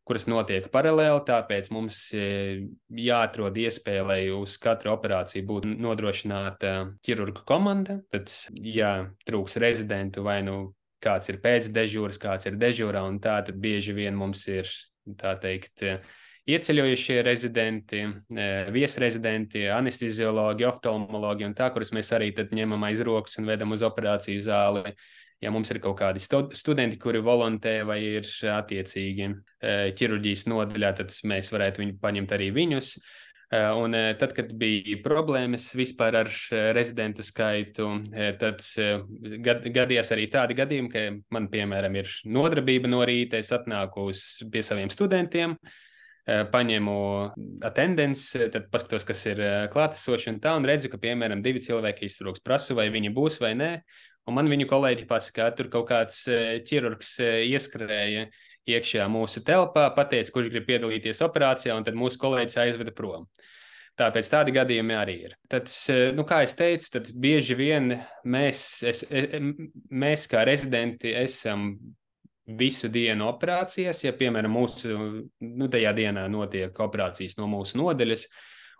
[0.08, 1.24] kuras notiek paralēli.
[1.28, 2.68] Tāpēc mums e,
[3.08, 6.74] jāatrod iespēja, lai uz katru operāciju būtu nodrošināta
[7.06, 8.00] ķirurga komanda.
[8.14, 8.32] Tad,
[8.64, 8.94] ja
[9.28, 10.60] trūks rezidentu vai nu
[11.04, 14.70] kāds ir pēcdežūras, kāds ir dežūrā, un tā tad bieži vien mums ir
[15.20, 15.86] tā teikt.
[16.48, 23.50] Ieceļojušie rezidenti, e, viesrezidenti, anesteziologi, oftalmologi un tā, kurus mēs arī ņemam aiz rokas un
[23.52, 24.96] vedam uz operāciju zāli
[25.44, 31.16] ja mums ir kaut kādi studenti, kuri volontē vai ir attiecīgi e, ķirurģijas nodaļā, tad
[31.30, 32.94] mēs varētu viņu paņemt arī viņus.
[32.98, 36.32] E, un e, tad, kad bija problēmas vispār ar
[36.76, 37.90] rezidentu skaitu,
[38.42, 38.64] tad
[39.78, 44.66] gadījās arī tādi gadījumi, ka man, piemēram, ir nodarbība no rīta, es atnāku uz, pie
[44.66, 45.56] saviem studentiem,
[46.28, 46.94] paņemu
[47.64, 49.40] attendenci, tad paskatos, kas ir
[49.72, 53.54] klātesoši un tā, un redzu, ka, piemēram, divi cilvēki iztrūks, prasu, vai viņi būs vai
[53.56, 53.70] nē,
[54.28, 58.26] Un man viņu kolēģi pasaka, ka tur kaut kāds e, ķirurgs e, ieskrēja
[58.68, 63.30] iekšā mūsu telpā, pateica, kurš grib piedalīties operācijā, un tad mūsu kolēģis aizveda prom.
[63.98, 65.38] Tāpēc tādi gadījumi arī ir.
[65.50, 67.96] Tad, e, nu, kā jau teicu, tad bieži vien
[68.28, 69.06] mēs, es,
[69.88, 71.72] mēs kā rezidenti, esam
[72.60, 74.04] visu dienu operācijās.
[74.06, 78.28] Ja, piemēram, mūsu nu, tajā dienā notiek operācijas no mūsu nodeļas,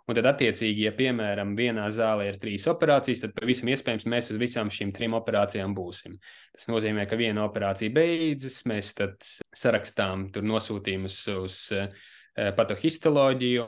[0.08, 4.38] Un tad, attiecīgi, ja piemēram vienā zālē ir trīs operācijas, tad pavisam iespējams mēs uz
[4.40, 6.14] visām šīm trim operācijām būsim.
[6.56, 9.20] Tas nozīmē, ka viena operācija beidzas, mēs tad
[9.52, 11.92] sarakstām tur nosūtījumus uz uh,
[12.56, 13.66] patohistoloģiju,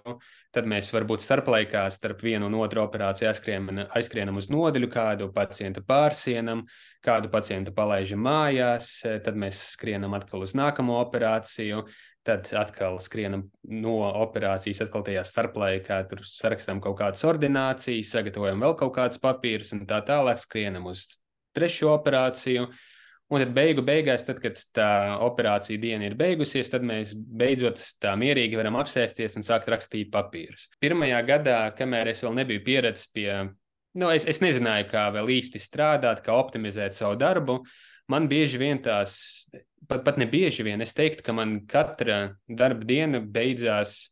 [0.55, 5.83] tad mēs varbūt starplaikā starp vienu un otru operāciju aizskrienam, aizskrienam uz nodeļu, kādu pacientu
[5.87, 6.65] pārsienam,
[7.05, 8.93] kādu pacientu palaidām mājās,
[9.25, 11.85] tad mēs skrienam atkal uz nākamo operāciju.
[12.27, 18.77] Tad atkal skrienam no operācijas, atkal tajā starplaikā, tur sarakstām kaut kādas ordinācijas, sagatavojam vēl
[18.77, 21.07] kaut kādus papīrus un tā tālāk skrienam uz
[21.57, 22.69] trešo operāciju.
[23.31, 24.91] Un tad beigu beigās, tad, kad tā
[25.23, 30.67] operācija diena ir beigusies, tad mēs beidzot tā mierīgi varam apsēsties un sākt rakstīt papīrus.
[30.83, 33.29] Pirmajā gadā, kamēr es vēl nebiju pieredzējis pie,
[34.03, 37.61] nu, es, es nezināju, kā vēl īsti strādāt, kā optimizēt savu darbu,
[38.11, 39.21] man bieži vien tās
[39.91, 44.11] pat, pat ne bieži vien es teiktu, ka man katra darba diena beidzās.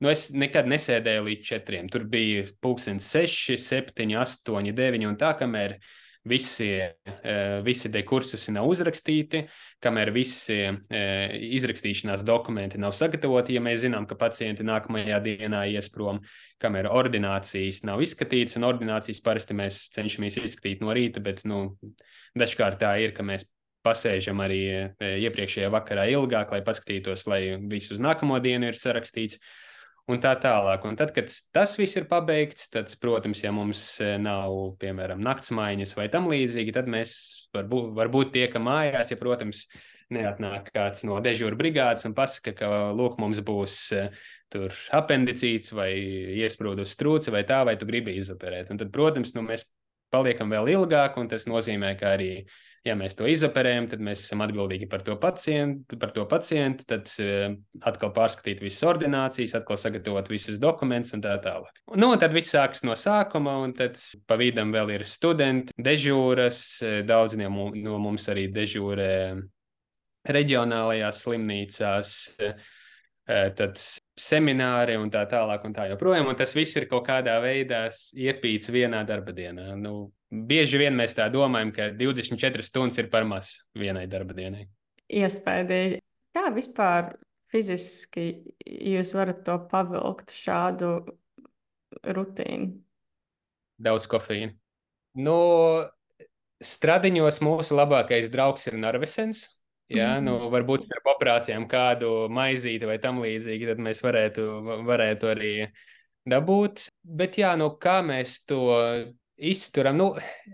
[0.00, 1.88] Nu, es nekad nesēdēju līdz četriem.
[1.92, 5.76] Tur bija pulkstenis seši, septiņi, astoņi, deviņi un tā, kamēr
[6.24, 9.44] visi, eh, visi dekursusi nav uzrakstīti,
[9.82, 15.88] kamēr visi eh, izrakstīšanās dokumenti nav sagatavoti, ja mēs zinām, ka pacienti nākamajā dienā ies
[15.92, 16.20] prom,
[16.60, 21.78] kamēr ordinācijas nav izskatītas, un ordinācijas parasti mēs cenšamies izskatīt no rīta, bet nu,
[22.36, 23.48] dažkārt tā ir, ka mēs
[23.86, 24.80] pasēžam arī e,
[25.24, 29.40] iepriekšējā vakarā ilgāk, lai paskatītos, lai viss uz nākamo dienu ir sarakstīts.
[30.10, 30.84] Un tā tālāk.
[30.88, 35.94] Un tad, kad tas viss ir pabeigts, tad, protams, ja mums e, nav, piemēram, naktsmaiņas
[35.98, 37.12] vai tam līdzīgi, tad mēs
[37.54, 39.66] varbūt, varbūt tiekam mājās, ja, protams,
[40.10, 44.08] neatnāk kāds no dežūra brigādes un pasaka, ka, lūk, mums būs e,
[44.50, 45.92] tur apendicīts vai
[46.40, 48.72] iesprūdus strūce vai tā, vai tu gribi izoperēt.
[48.74, 49.68] Un tad, protams, nu, mēs
[50.10, 54.22] paliekam vēl ilgāk, un tas nozīmē, ka arī uh, Ja mēs to izoperējam, tad mēs
[54.24, 57.52] esam atbildīgi par to pacientu, par to pacientu tad uh,
[57.84, 61.82] atkal pārskatīt visas ordinācijas, atkal sagatavot visus dokumentus un tā tālāk.
[62.00, 67.00] Nu, tad viss sākas no sākuma, un tad pa vidam vēl ir studenti, dežūras, eh,
[67.04, 69.12] daudz no mums arī dežūrē
[70.28, 72.14] reģionālajās slimnīcās.
[73.30, 73.78] Tad
[74.20, 76.28] semināri un tā tālāk, un tā joprojām.
[76.30, 79.72] Un tas viss ir kaut kādā veidā iepīts vienā darba dienā.
[79.80, 84.66] Nu, bieži vien mēs tā domājam, ka 24 stundas ir par maz vienai darba dienai.
[85.10, 85.98] Iespējams,
[86.36, 87.14] kā vispār
[87.50, 88.28] fiziski
[88.62, 90.92] jūs varat to pavilkt, šādu
[92.06, 92.76] rutīnu?
[93.80, 94.52] Daudz kofeīna.
[95.18, 95.38] Nu,
[96.62, 99.48] stradiņos mūsu labākais draugs ir Narvisens.
[99.90, 100.24] Jā, mm -hmm.
[100.24, 104.44] nu, varbūt ar operācijām kādu maizīti vai tam līdzīgi, tad mēs varētu,
[104.86, 105.54] varētu arī
[106.30, 106.86] dabūt.
[107.02, 108.60] Bet jā, nu, kā mēs to
[109.40, 109.96] izturam.
[109.96, 110.06] Nu,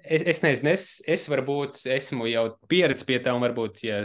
[0.03, 4.01] es, es nezinu, es, es varbūt esmu jau pieredzējis pie tā, un varbūt, ja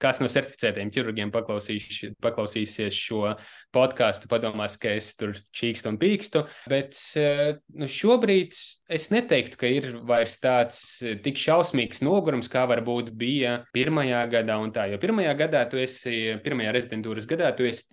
[0.00, 3.34] kāds no certificētiem ķirurgiem paklausīsies šo
[3.74, 6.44] podkāstu, padomās, ka es tur čīkstu un pīkstu.
[6.70, 8.56] Bet nu, šobrīd
[8.90, 10.82] es neteiktu, ka ir vairs tāds
[11.24, 14.58] tik šausmīgs nogurums, kā varbūt bija pirmajā gadā.
[14.90, 17.86] Jo pirmajā gadā, tu esi, pirmajā rezidentūras gadā, tu esi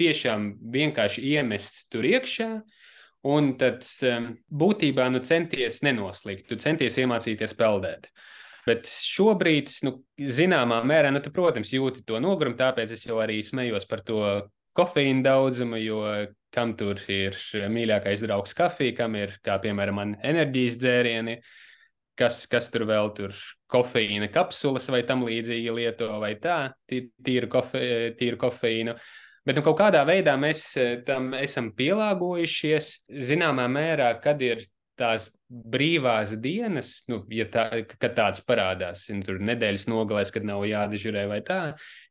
[0.00, 2.48] tiešām vienkārši iemests tur iekšā.
[3.24, 8.10] Un tad um, būtībā nu, centies nenoslīgt, tu centies iemācīties peldēt.
[8.64, 13.38] Bet šobrīd, nu, zināmā mērā, nu, tu, protams, jūti to nogurumu, tāpēc es jau arī
[13.44, 14.20] smējos par to
[14.76, 16.00] kofeīna daudzumu, jo
[16.54, 17.36] kam tur ir
[17.70, 21.36] mīļākais draugs kafija, kam ir, kā piemēram, man enerģijas dzērieni,
[22.18, 23.34] kas, kas tur vēl tur
[23.72, 26.58] kofeīna kapsulas vai tam līdzīgi lieto, vai tā,
[26.90, 27.84] tīru, kofe,
[28.18, 28.96] tīru kofeīnu.
[29.44, 32.94] Bet nu, kaut kādā veidā mēs eh, tam esam pielāgojušies.
[33.28, 34.64] Zināmā mērā, kad ir
[34.98, 37.66] tās brīvās dienas, nu, ja tā,
[37.98, 41.60] kad tāds parādās, un tur nedēļas nogalēs, kad nav jādežurē vai tā,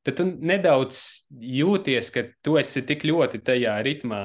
[0.05, 0.99] tad tu nedaudz
[1.31, 4.23] jūties, ka tu esi tik ļoti tajā ritmā.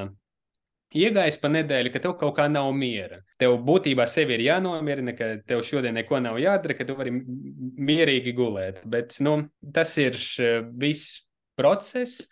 [0.99, 3.19] Iegājis pa nedēļu, ka tev kaut kā nav miera.
[3.41, 8.33] Tev būtībā sevi ir jānomierina, ka tev šodien neko nav jādara, ka tu vari mierīgi
[8.37, 8.81] gulēt.
[8.89, 9.37] Bet nu,
[9.75, 11.27] tas ir eh, viss
[11.59, 12.25] process,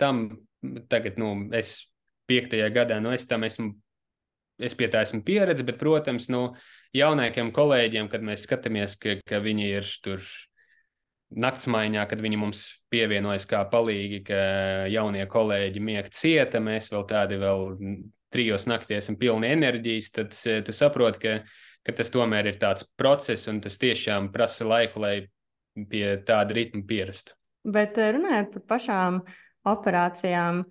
[0.00, 0.28] tam
[0.90, 1.78] tagad, nu, es
[2.30, 3.70] piektajā gadā, nu, es tam esmu,
[4.62, 6.48] es pie tā esmu pieredzējis, bet, protams, nu,
[6.96, 10.24] jaunākiem kolēģiem, kad mēs skatāmies, ka, ka viņi ir tur
[11.36, 14.40] naktsmaiņā, kad viņi mums pievienojas kā palīgi, ka
[14.92, 17.64] jaunie kolēģi mieg cieta, mēs vēl tādi vēl
[18.32, 21.56] trijos naktī esam pilni enerģijas, tad tu saproti, ka,
[21.86, 25.16] ka tas tomēr ir tāds process un tas tiešām prasa laiku, lai
[25.90, 27.34] pie tāda ritma pierastu.
[27.66, 30.64] Bet eh, runājot par pašām uh, operācijām.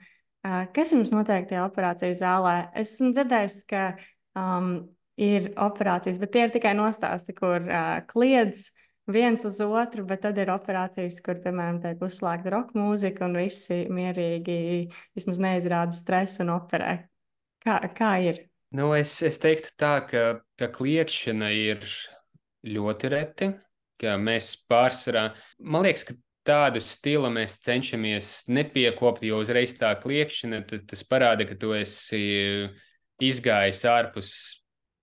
[0.76, 2.56] Kas jums notiek tajā operācijas zālē?
[2.78, 3.86] Es esmu dzirdējis, ka
[4.38, 4.74] um,
[5.18, 8.68] ir operācijas, bet tie ir tikai nostāsti, kur uh, kliedz
[9.10, 13.84] viens uz otru, bet tad ir operācijas, kur, piemēram, tiek uzslēgta roka mūzika un visi
[13.94, 14.58] mierīgi
[15.18, 16.98] vismaz neizrāda stresu un operē.
[17.66, 18.44] Kā, kā ir?
[18.76, 20.26] Nu, es, es teiktu tā, ka,
[20.60, 21.86] ka kliēkšana ir
[22.66, 23.52] ļoti reti,
[24.02, 25.30] ka mēs pārsvarā,
[25.64, 31.58] man liekas, ka tādu stilu mēs cenšamies nepiekopt, jo uzreiz tā kliēkšana, tas parāda, ka
[31.60, 32.22] tu esi
[33.24, 34.32] izgājis ārpus,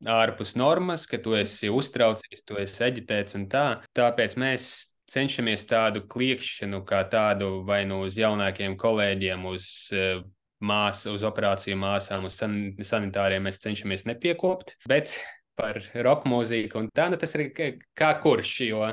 [0.06, 3.66] ārpus normas, ka tu esi uztraucies, tu esi eģitēts un tā.
[3.96, 4.70] Tāpēc mēs
[5.12, 10.22] cenšamies tādu kliēkšanu kā tādu vai nu uz jaunākiem kolēģiem, uz uh,
[10.62, 15.18] māsu, uz operāciju māsām, uz san sanitāriem mēs cenšamies nepiekopt, bet
[15.58, 18.86] par roka mūziku un tā, nu tas ir kā kurš, jo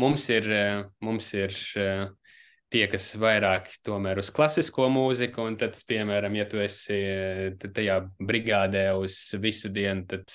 [0.00, 2.06] Mums ir, eh, mums ir eh,
[2.72, 7.98] tie, kas vairāk tomēr uz klasisko mūziku, un tad, piemēram, ja tu esi eh, tajā
[8.16, 10.32] brigādē uz visu dienu, tad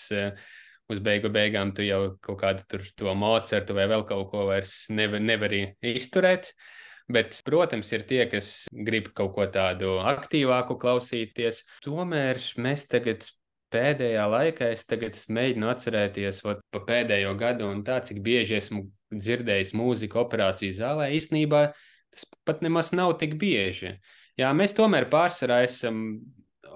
[0.87, 4.85] uz beigu beigām tu jau kaut kādu tur to Mocertu vai vēl kaut ko vairs
[4.93, 6.53] nevar, nevari izturēt.
[7.07, 11.61] Bet, protams, ir tie, kas grib kaut ko tādu aktīvāku klausīties.
[11.85, 13.23] Tomēr mēs tagad
[13.73, 14.85] pēdējā laikā es
[15.29, 21.11] mēģinu atcerēties ot, pa pēdējo gadu, un tā, cik bieži esmu dzirdējis mūziku operāciju zālē,
[21.15, 21.61] īstenībā
[22.13, 23.97] tas pat nemaz nav tik bieži.
[24.37, 26.19] Jā, mēs tomēr pārsvarā esam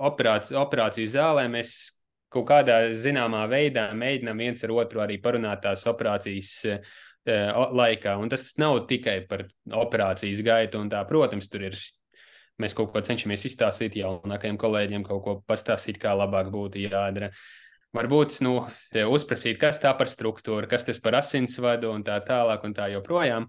[0.01, 1.75] operāciju, operāciju zālē, mēs
[2.31, 6.93] kaut kādā zināmā veidā mēģinām viens ar otru arī parunāt tās operācijas uh,
[7.75, 8.15] laikā.
[8.21, 9.45] Un tas nav tikai par
[9.83, 11.77] operācijas gaitu, un tā, protams, tur ir
[12.59, 17.31] mēs kaut ko cenšamies izstāstīt jaunākajiem kolēģiem, kaut ko pastāstīt, kā labāk būtu jādara.
[17.95, 18.55] Varbūt nu,
[19.11, 23.47] uzprasīt, kas tā par struktūru, kas tas par asinsvadu un tā tālāk un tā joprojām.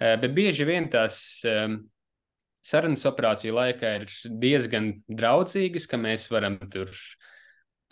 [0.00, 1.20] Eh, bet bieži vien tās
[2.64, 4.08] sarunas operāciju laikā ir
[4.40, 6.90] diezgan draudzīgas, ka mēs varam tur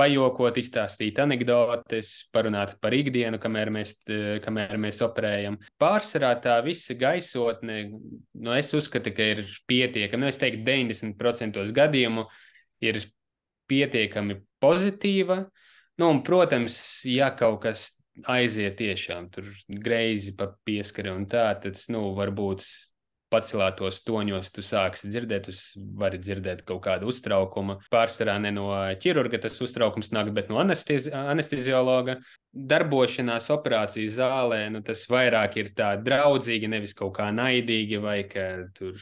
[0.00, 3.94] pajokot, izstāstīt anekdotes, parunāt par ikdienu, kamēr mēs,
[4.44, 5.58] kamēr mēs operējam.
[5.80, 10.24] Pārsvarā tā visa gaisotne, nu, es uzskatu, ka ir pietiekami.
[10.24, 12.26] Nu, es teiktu, 90% gadījumu
[12.84, 13.02] ir
[13.70, 15.42] pietiekami pozitīva.
[16.00, 16.76] Nu, un, protams,
[17.08, 17.90] ja kaut kas
[18.28, 22.64] aiziet tiešām tur greizi pa pieskari un tā, tad, nu, varbūt
[23.32, 27.78] pacelētos toņos tu sāksi dzirdēt, tu vari dzirdēt kaut kādu uztraukumu.
[27.92, 28.68] Pārsvarā ne no
[29.02, 32.18] ķirurga tas uztraukums nāk, bet no anestezi anesteziologa.
[32.52, 38.48] Darbošanās operāciju zālē, nu, tas vairāk ir tā draudzīgi, nevis kaut kā naidīgi, vai ka
[38.76, 39.00] tur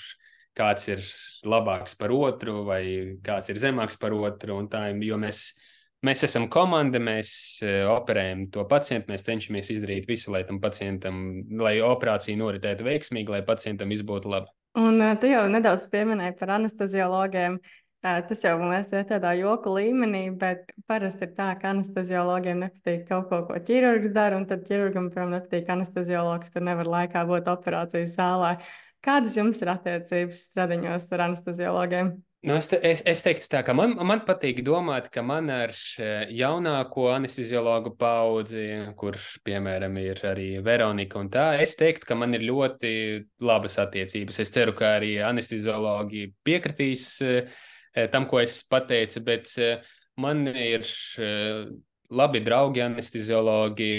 [0.56, 1.02] kāds ir
[1.46, 2.82] labāks par otru, vai
[3.26, 4.60] kāds ir zemāks par otru.
[4.70, 5.50] Tā, jo mēs
[6.06, 7.30] Mēs esam komanda, mēs
[7.60, 11.20] uh, operējam to pacientu, mēs cenšamies izdarīt visu, lai tam pacientam,
[11.60, 14.48] lai operācija noritētu veiksmīgi, lai pacientam viss būtu labi.
[14.80, 17.60] Un uh, tu jau nedaudz pieminēji par anesteziologiem.
[18.00, 23.02] Tas jau man liekas, ir tādā joku līmenī, bet parasti ir tā, ka anesteziologiem nepatīk
[23.10, 27.52] kaut ko, ko ķirurgs dara, un tad ķirurgam, piemēram, nepatīk anesteziologs, tur nevar laikā būt
[27.52, 28.54] operācijas zālē.
[29.04, 32.14] Kādas jums ir attiecības stradiņos ar anesteziologiem?
[32.42, 35.74] Nu, es, te, es, es teiktu, tā, ka man, man patīk domāt, ka man ar
[36.32, 38.62] jaunāko anesteziologu paudzi,
[38.96, 42.92] kurš, piemēram, ir arī Veronika un tā, es teiktu, ka man ir ļoti
[43.44, 44.40] labas attiecības.
[44.40, 47.04] Es ceru, ka arī anesteziologi piekritīs
[48.14, 49.52] tam, ko es pateicu, bet
[50.16, 50.88] man ir
[52.08, 53.92] labi draugi anesteziologi.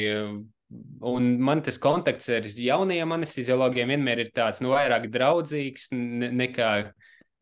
[1.06, 6.74] Un man tas kontakts ar jaunajiem anesteziologiem vienmēr ir tāds, nu, vairāk draudzīgs nekā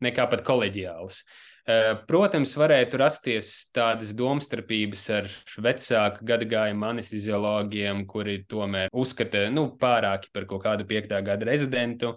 [0.04, 1.22] nekā pat koleģiāls.
[1.70, 5.26] Eh, protams, varētu rasties tādas domstarpības ar
[5.60, 12.14] vecāku gadagājumu anesteziologiem, kuri tomēr uzskata nu, pārāki par kaut kādu piektā gada rezidentu.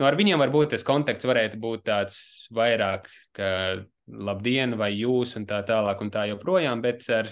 [0.00, 2.18] Nu, ar viņiem varbūt tas kontakts varētu būt tāds
[2.56, 3.48] vairāk, ka
[4.10, 6.82] labdien, vai jūs, un tā tālāk, un tā joprojām.
[6.82, 7.30] Bet ar,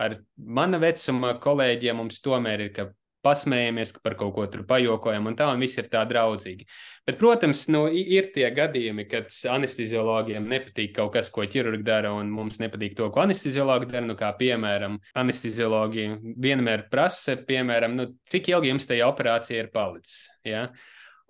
[0.00, 2.88] ar mana vecuma kolēģiem mums tomēr ir, ka
[3.26, 6.68] pasmējamies par kaut ko tur pajokojam, un tā, un viss ir tā draudzīgi.
[7.06, 12.32] Bet, protams, nu, ir tie gadījumi, kad anesteziologiem nepatīk kaut kas, ko ķirurgi dara, un
[12.34, 14.02] mums nepatīk to, ko anesteziologi dara.
[14.08, 16.08] Nu, kā piemēram, anesteziologi
[16.42, 20.26] vienmēr prasa, piemēram, nu, cik ilgi jums tajā operācijā ir palicis.
[20.46, 20.66] Ja?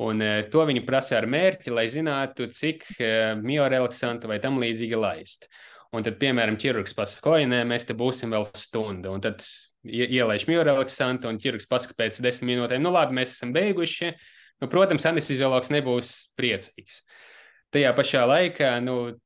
[0.07, 4.97] Un uh, to viņi prasa ar mērķi, lai zinātu, cik uh, miorelaksantu vai tam līdzīgi
[4.97, 5.51] laist.
[5.97, 9.13] Un tad, piemēram, ķirurgs pasaka, oi, nē, mēs te būsim vēl stundu.
[9.13, 9.45] Un tad
[9.87, 14.13] ielaiž miorelaksantu, un ķirurgs pasaka pēc desmit minūtēm, nu labi, mēs esam beiguši.
[14.63, 17.03] Nu, protams, anesteziologs nebūs priecīgs.
[17.75, 19.17] Tajā pašā laikā, nu,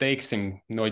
[0.00, 0.88] teiksim, no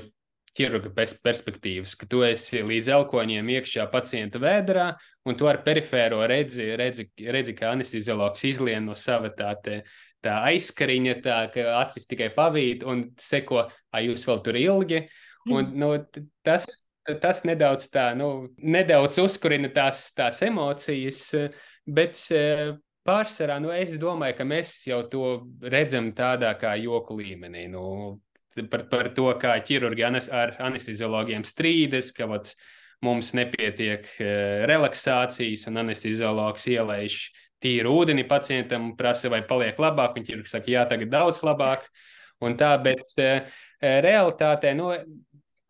[0.59, 0.91] ķirurga
[1.23, 4.91] perspektīvas, ka tu esi līdz elkoņiem iekšā pacienta vēdā,
[5.29, 9.81] un tu ar perifēro redzi, redzi, redzi ka anesteziologs izlien no sava tā, te,
[10.25, 15.05] tā aizskariņa, tā, ka acis tikai pavīt un seko, ai jūs vēl tur ilgi.
[15.51, 15.95] Un, nu,
[16.45, 16.67] tas,
[17.23, 21.23] tas nedaudz tā, nu, nedaudz uzkurina tās, tās emocijas,
[21.87, 22.73] bet eh,
[23.07, 25.31] pārsvarā, nu, es domāju, ka mēs jau to
[25.63, 27.67] redzam tādā kā joku līmenī.
[27.73, 28.21] Nu,
[28.71, 32.55] par, par to, kā ķirurgi ar anesteziologiem strīdas, ka vat,
[33.05, 37.21] mums nepietiek eh, relaksācijas, un anesteziologs ielaiž
[37.61, 41.85] tīru ūdeni pacientam, prasa, vai paliek labāk, un ķirurgs saka, jā, tagad daudz labāk.
[42.41, 44.87] Un tā, bet uh, realitātē, nu,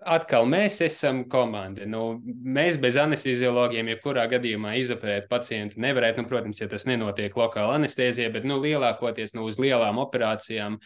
[0.07, 1.87] atkal mēs esam komanda.
[1.89, 6.23] Nu, mēs bez anesteziologiem, jebkurā gadījumā izoperēt pacientu nevarētu.
[6.23, 10.81] Nu, protams, ja tas nenotiek lokāli anestezijā, bet nu, lielākoties nu, uz lielām operācijām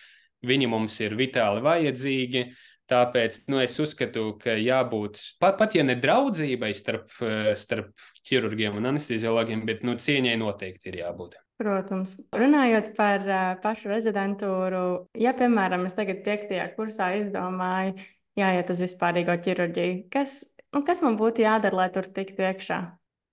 [0.44, 2.48] viņi mums ir vitāli vajadzīgi.
[2.90, 7.14] Tāpēc nu, es uzskatu, ka jābūt pat, pat ja ne draudzībai starp,
[7.56, 7.94] starp
[8.28, 11.38] ķirurgiem un anesteziologiem, bet nu, cieņai noteikti ir jābūt.
[11.54, 14.82] Protams, runājot par uh, pašu rezidentūru,
[15.16, 17.94] ja, piemēram, es tagad piektajā kursā izdomāju,
[18.38, 20.04] jāiet uz vispārīgo ķirurģiju.
[20.12, 20.40] Kas,
[20.74, 22.80] nu, kas man būtu jādara, lai tur tiktu iekšā?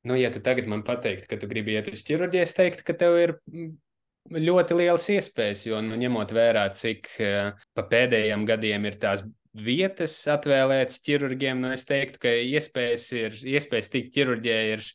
[0.08, 2.95] Nu, ja tu tagad man pateiktu, ka tu gribi iet uz ķirurģiju, es teiktu, ka
[2.97, 3.36] tev ir
[4.32, 9.24] ļoti liels iespējas, jo nu, ņemot vērā, cik uh, pa pēdējiem gadiem ir tās
[9.54, 14.86] vietas atvēlētas ķirurģiem, nu, es teiktu, ka iespējas, ir, iespējas tikt ķirurģijai ir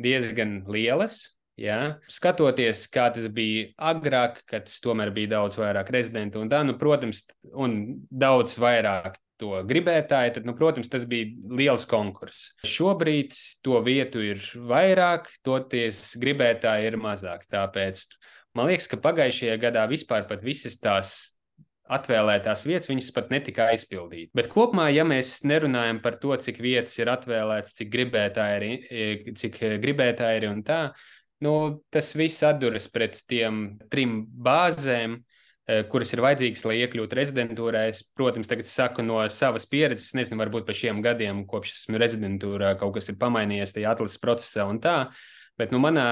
[0.00, 1.20] diezgan lielas.
[1.58, 1.98] Ja?
[2.10, 7.24] Skatoties, kā tas bija agrāk, kad tomēr bija daudz vairāk rezidentu un tā, nu, protams,
[7.50, 7.80] un
[8.10, 12.52] daudz vairāk to gribētāju, tad, nu, protams, tas bija liels konkurss.
[12.66, 17.46] Šobrīd to vietu ir vairāk, toties gribētāji ir mazāk.
[17.52, 18.04] Tāpēc
[18.58, 21.16] man liekas, ka pagājušajā gadā vispār pat visas tās
[21.88, 24.34] atvēlētās vietas, viņas pat netika aizpildītas.
[24.36, 29.56] Bet kopumā, ja mēs nerunājam par to, cik vietas ir atvēlētas, cik gribētāji ir, cik
[29.80, 30.82] gribētāji ir un tā,
[31.46, 31.54] nu,
[31.94, 35.27] tas viss atduras pret tiem trim bāzēm, Eh,
[35.92, 37.84] kuras ir vajadzīgas, lai iekļūtu rezidentūrā.
[37.92, 42.00] Es, protams, tagad saku no savas pieredzes, es nezinu, varbūt pa šiem gadiem, kopš esmu
[42.00, 44.96] rezidentūrā, kaut kas ir pamainījies tajā atlases procesā un tā.
[45.58, 46.06] Bet, nu, manā,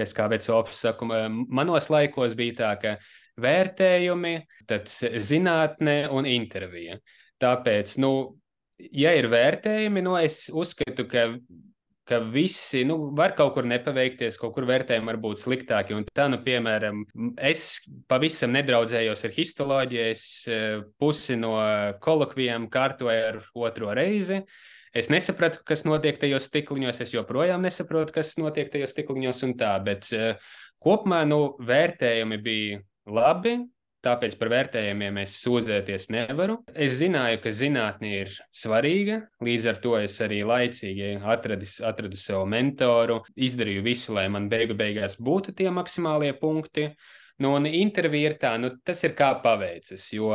[0.00, 2.96] es kā vecāks saku, manos laikos bija tā, ka
[3.38, 4.34] vērtējumi,
[4.66, 6.98] tad zinātnē un intervija.
[7.38, 8.12] Tāpēc, nu,
[8.78, 11.28] ja ir vērtējumi, nu, es uzskatu, ka
[12.08, 15.96] ka visi nu, var kaut kur nepaveikties, kaut kur vērtējumi var būt sliktāki.
[15.96, 17.04] Un tā, nu, piemēram,
[17.50, 21.54] es pavisam nedraudzējos ar histoloģiju, es eh, pusi no
[22.04, 24.42] kolokvijiem kārtoju ar otro reizi.
[24.96, 29.74] Es nesapratu, kas notiek tajos stikliņos, es joprojām nesaprotu, kas notiek tajos stikliņos un tā,
[29.84, 33.58] bet uh, kopumā nu, vērtējumi bija labi,
[34.06, 36.60] Tāpēc par vērtējumiem es sūdzēties nevaru.
[36.70, 42.44] Es zināju, ka zinātnē ir svarīga, līdz ar to es arī laicīgi atradis, atradu sev
[42.46, 46.92] mentoru, izdarīju visu, lai man beigu beigās būtu tie maksimālie punkti.
[47.42, 50.30] Nu, un intervija ir tā, nu, tas ir kā paveicis, jo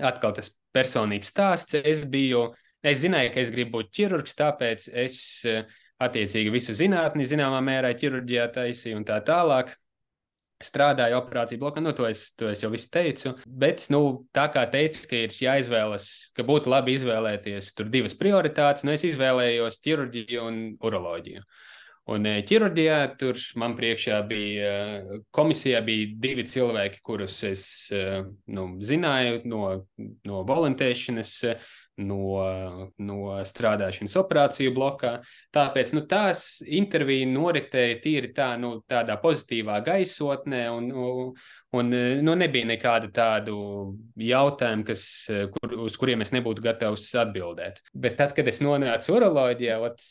[0.00, 1.76] atkal tas personīgs stāsts.
[1.84, 2.48] Es biju,
[2.80, 5.20] es zināju, ka es gribu būt ķirurgs, tāpēc es
[6.04, 9.76] attiecīgi visu zinātni zināmā mērā ķirurģijā taisīju un tā tālāk
[10.64, 13.34] strādāju operāciju blokā, nu, to es, to es jau visu teicu.
[13.46, 14.00] Bet, nu,
[14.36, 19.06] tā kā teicu, ka ir jāizvēlas, ka būtu labi izvēlēties tur divas prioritātes, nu, es
[19.08, 21.44] izvēlējos ķirurģiju un uroloģiju.
[22.12, 27.64] Un eh, ķirurģijā tur man priekšā bija eh, komisijā bija divi cilvēki, kurus es
[27.96, 28.18] eh,
[28.52, 29.62] nu, zināju no,
[30.28, 31.32] no volantēšanas
[32.02, 35.16] no, no strādāšanas operāciju blokā.
[35.54, 40.90] Tāpēc nu, tās intervija noritēja tīri tā, nu, tādā pozitīvā gaisotnē, un,
[41.74, 43.56] un nu, nebija nekāda tādu
[44.20, 45.06] jautājumu, kas,
[45.54, 47.80] kur, uz kuriem es nebūtu gatavs atbildēt.
[47.94, 50.02] Bet tad, kad es nonācu uroloģijā, ot,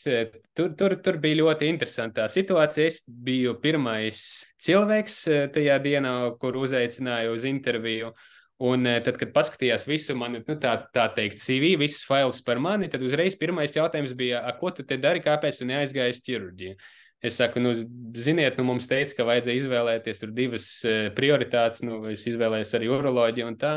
[0.56, 2.88] tur, tur, tur bija ļoti interesanta situācija.
[2.92, 4.20] Es biju pirmais
[4.64, 5.24] cilvēks
[5.54, 8.14] tajā dienā, kur uzaicināju uz interviju.
[8.62, 12.60] Un eh, tad, kad paskatījās visu manu, nu, tā, tā teikt, CV, visas failus par
[12.62, 16.76] mani, tad uzreiz pirmais jautājums bija, ko tu te dari, kāpēc tu neaizgāji uz ķirurģiju?
[17.24, 17.72] Es saku, nu,
[18.20, 22.90] ziniet, nu, mums teica, ka vajadzēja izvēlēties tur divas uh, prioritātes, nu, es izvēlējos arī
[22.92, 23.74] uroloģiju un tā.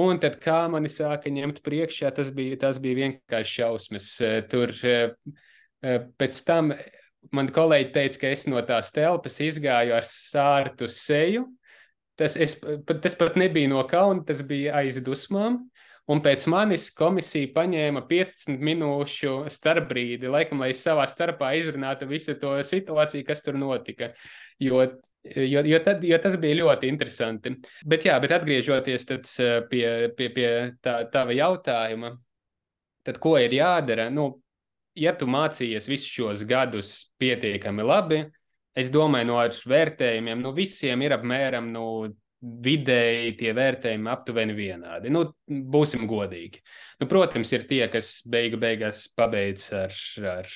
[0.00, 4.10] Un tad, kā mani sāka ņemt priekšā, tas bija, tas bija vienkārši šausmas.
[4.22, 4.72] Uh, tur
[6.20, 6.70] pēc tam
[7.34, 11.48] man kolēģi teica, ka es no tās telpas izgāju ar sārtu seju,
[12.20, 15.62] Tas, es, tas pat nebija no kauna, tas bija aiz dusmām.
[16.10, 22.56] Un pēc manis komisija paņēma 15 minūšu starpbrīdi, laikam, lai savā starpā izrunātu visu to
[22.66, 24.10] situāciju, kas tur notika.
[24.60, 24.82] Jo,
[25.22, 27.54] jo, jo, tad, jo tas bija ļoti interesanti.
[27.86, 29.06] Bet, jā, bet atgriežoties
[29.70, 29.86] pie,
[30.18, 30.50] pie, pie
[30.82, 32.16] tā, tava jautājuma,
[33.06, 34.08] tad ko ir jādara?
[34.10, 34.32] Nu,
[34.98, 38.24] ja tu mācījies visus šos gadus pietiekami labi,
[38.78, 39.38] es domāju, no
[39.74, 41.84] vērtējumiem, nu, visiem ir apmēram nu,
[42.40, 45.12] vidēji tie vērtējumi aptuveni vienādi.
[45.12, 46.62] Nu, būsim godīgi.
[47.00, 49.96] Nu, protams, ir tie, kas beigu beigās pabeidz ar,
[50.32, 50.48] ar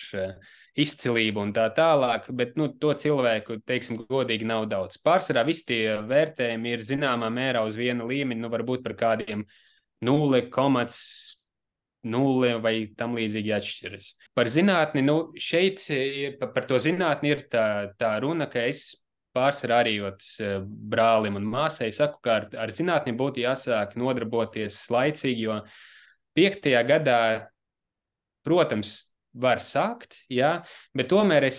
[0.80, 4.98] izcilību un tā tālāk, bet nu, to cilvēku, teiksim, godīgi nav daudz.
[5.04, 9.44] Pārsvarā visi tie vērtējumi ir zināmā mērā uz viena līmeņa, nu, varbūt par kādiem
[10.04, 10.98] 0,5
[12.04, 14.10] nulle vai tam līdzīgi atšķiras.
[14.36, 15.86] Par zinātni, nu, šeit
[16.40, 18.92] par to zinātni ir tā, tā runa, ka es
[19.34, 19.96] pārsvarā arī
[20.64, 25.58] brālim un māsai saku, ka ar, ar zinātni būtu jāsāk nodarboties laicīgi, jo
[26.38, 27.18] piektajā gadā,
[28.46, 28.94] protams,
[29.34, 30.60] var sākt, jā,
[30.94, 31.58] bet tomēr es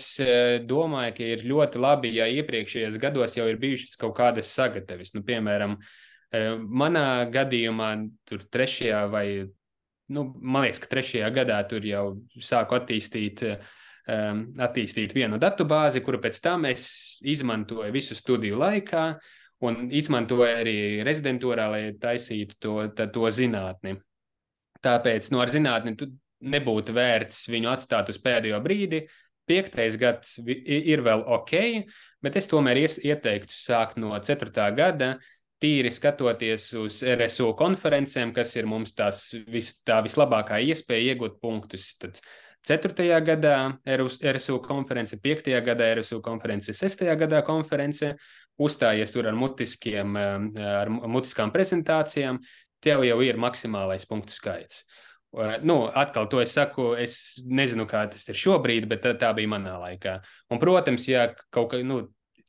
[0.64, 5.12] domāju, ka ir ļoti labi, ja iepriekšējos gados jau ir bijušas kaut kādas sagatavas.
[5.12, 5.76] Nu, piemēram,
[6.66, 7.90] manā gadījumā,
[8.28, 9.26] tur trešajā vai
[10.08, 12.04] nu, man liekas, ka trešajā gadā tur jau
[12.42, 16.86] sāku attīstīt, um, attīstīt vienu datubāzi, kuru pēc tam es
[17.26, 19.06] izmantoju visu studiju laikā
[19.66, 23.96] un izmantoju arī rezidentūrā, lai taisītu to, tā, to zinātni.
[24.84, 25.96] Tāpēc nu, ar zinātni
[26.46, 29.06] nebūtu vērts viņu atstāt uz pēdējo brīdi.
[29.46, 31.52] Piektais gads ir vēl ok,
[32.22, 38.54] bet es tomēr ieteiktu sākt no ceturtā gada, uh, tīri skatoties uz RSU konferencēm, kas
[38.58, 41.94] ir mums tās vis, tā vislabākā iespēja iegūt punktus.
[42.00, 42.20] Tad
[42.66, 43.06] 4.
[43.24, 45.52] gadā RSU konference, 5.
[45.64, 47.06] gadā RSU konference, 6.
[47.20, 48.12] gadā konference,
[48.58, 52.40] uzstājies tur ar, mutiskiem, ar mutiskām prezentācijām,
[52.82, 54.82] tev jau ir maksimālais punktu skaits.
[55.66, 59.50] Nu, atkal to es saku, es nezinu, kā tas ir šobrīd, bet tā, tā bija
[59.52, 60.18] manā laikā.
[60.50, 62.06] Un, protams, ja kaut kā, nu,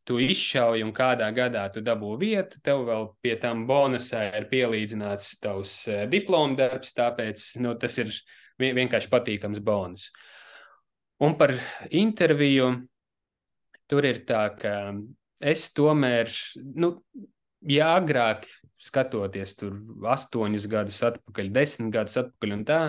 [0.08, 5.34] tu izšauji un kādā gadā tu dabū vietu, tev vēl pie tam bonusā ir pielīdzināts
[5.44, 8.14] tavs eh, diploma darbs, tāpēc nu, tas ir
[8.58, 10.10] vienkārši patīkams bonus.
[11.24, 11.56] Un par
[11.92, 12.72] interviju
[13.90, 14.74] tur ir tā, ka
[15.42, 16.32] es tomēr,
[16.78, 16.96] nu,
[17.68, 18.48] ja agrāk
[18.82, 19.76] skatoties tur
[20.08, 22.82] astoņus gadus atpakaļ, desmit gadus atpakaļ un tā,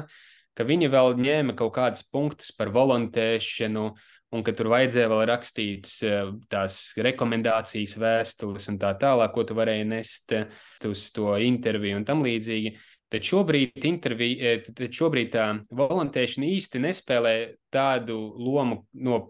[0.55, 5.25] ka viņi vēl ņēma kaut kādus punktus par volontēšanu, uh, un ka tur vajadzēja vēl
[5.31, 10.49] rakstīt eh, tās rekomendācijas, vēstules un tā tālāk, ko tu varēji nest eh,
[10.89, 12.77] uz to interviju un tam līdzīgi.
[13.09, 15.47] Tad šobrīd, interviju, eh, tad šobrīd tā
[15.79, 17.35] volontēšana īsti nespēlē
[17.73, 19.23] tādu lomu no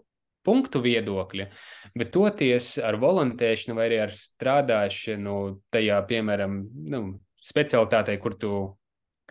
[0.43, 1.45] punktu viedokļa,
[1.99, 5.37] bet toties ar volontēšanu vai arī ar strādāšanu
[5.71, 6.59] tajā, piemēram,
[6.91, 7.01] nu,
[7.43, 8.51] specialitātei, kur tu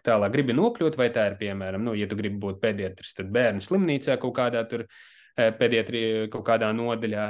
[0.04, 3.64] tālāk gribi nokļūt, vai tā ir, piemēram, nu, ja tu gribi būt pediatrs, tad bērnu
[3.64, 4.96] slimnīcā kaut kādā tur Eh,
[5.38, 7.28] pediatrija kaut kādā nodaļā.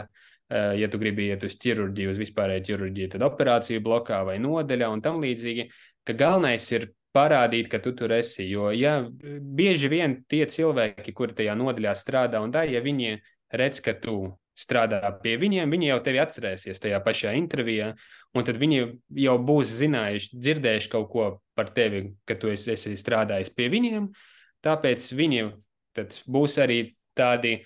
[0.81, 5.03] Ja tu gribi iet uz ķirurģiju, uz vispārēju ķirurģiju, tad operāciju blokā vai nodaļā un
[5.05, 5.67] tam līdzīgi.
[6.09, 8.47] Ka galvenais ir parādīt, ka tu tur esi.
[8.49, 13.19] Jo ja, bieži vien tie cilvēki, kuri tajā nodaļā strādā, un tā, ja viņi
[13.53, 14.17] redz, ka tu
[14.59, 17.93] strādā pie viņiem, viņi jau tevi atcerēsies tajā pašā intervijā,
[18.37, 18.81] un tad viņi
[19.23, 21.29] jau būs zinājuši, dzirdējuši kaut ko
[21.59, 24.09] par tevi, ka tu esi, esi strādājis pie viņiem.
[24.65, 25.45] Tāpēc viņi
[26.27, 26.81] būs arī
[27.19, 27.61] tādi,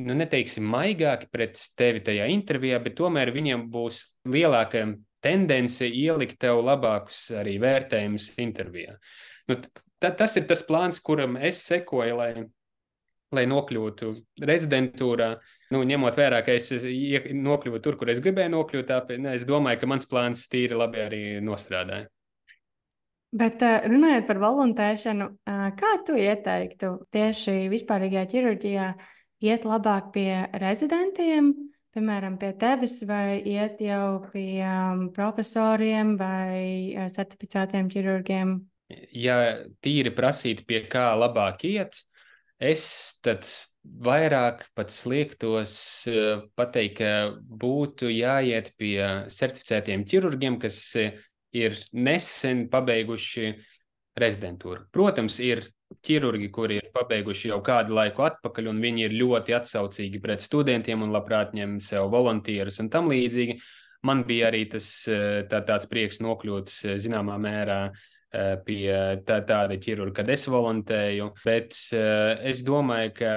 [0.00, 4.86] nu, neteiksim, maigāki pret tevi tajā intervijā, bet tomēr viņiem būs lielāka
[5.22, 8.96] tendence ielikt tev labākus arī vērtējumus intervijā.
[9.50, 9.58] Nu,
[10.02, 12.30] tas ir tas plāns, kuram es sekoju, lai,
[13.34, 15.34] lai nokļūtu rezidentūrā.
[15.72, 19.80] Nu, ņemot vērā, ka es nokļuvu tur, kur es gribēju nokļūt, tāpēc ne, es domāju,
[19.80, 22.10] ka mans plāns tīri labi arī nostrādāja.
[23.32, 25.26] Bet runājot par volontēšanu,
[25.78, 28.88] kā tu ieteiktu tieši vispārīgajā ķirurģijā
[29.44, 31.52] iet labāk pie rezidentiem,
[31.92, 34.64] piemēram, pie tevis, vai iet jau pie
[35.16, 38.54] profesoriem vai certificētiem ķirurgiem?
[39.16, 39.36] Ja
[39.84, 42.02] tīri prasīt, pie kā labāk iet,
[42.62, 42.84] es
[43.24, 43.46] tad
[43.82, 45.74] vairāk pat sliektos
[46.54, 49.00] pateikt, ka būtu jāiet pie
[49.32, 50.78] certificētiem ķirurgiem, kas
[51.52, 53.54] ir nesen pabeiguši
[54.16, 54.86] rezidentūru.
[54.92, 55.64] Protams, ir
[56.06, 61.04] ķirurgi, kuri ir pabeiguši jau kādu laiku atpakaļ, un viņi ir ļoti atsaucīgi pret studentiem
[61.04, 63.58] un labprāt ņem sev volontierus un tam līdzīgi.
[64.02, 66.72] Man bija arī tas tā, tāds prieks nokļūt
[67.02, 67.82] zināmā mērā
[68.64, 68.86] pie
[69.28, 73.32] tā, tāda ķirurga, kad es volontēju, bet es domāju, ka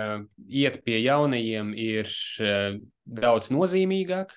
[0.47, 2.09] iet pie jaunajiem ir
[3.05, 4.31] daudz nozīmīgāk,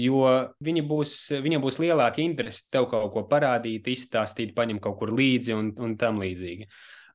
[0.00, 0.24] jo
[0.64, 5.56] viņi būs, viņiem būs lielāka interese tev kaut ko parādīt, izstāstīt, paņemt kaut kur līdzi
[5.56, 6.70] un, un tam līdzīgi.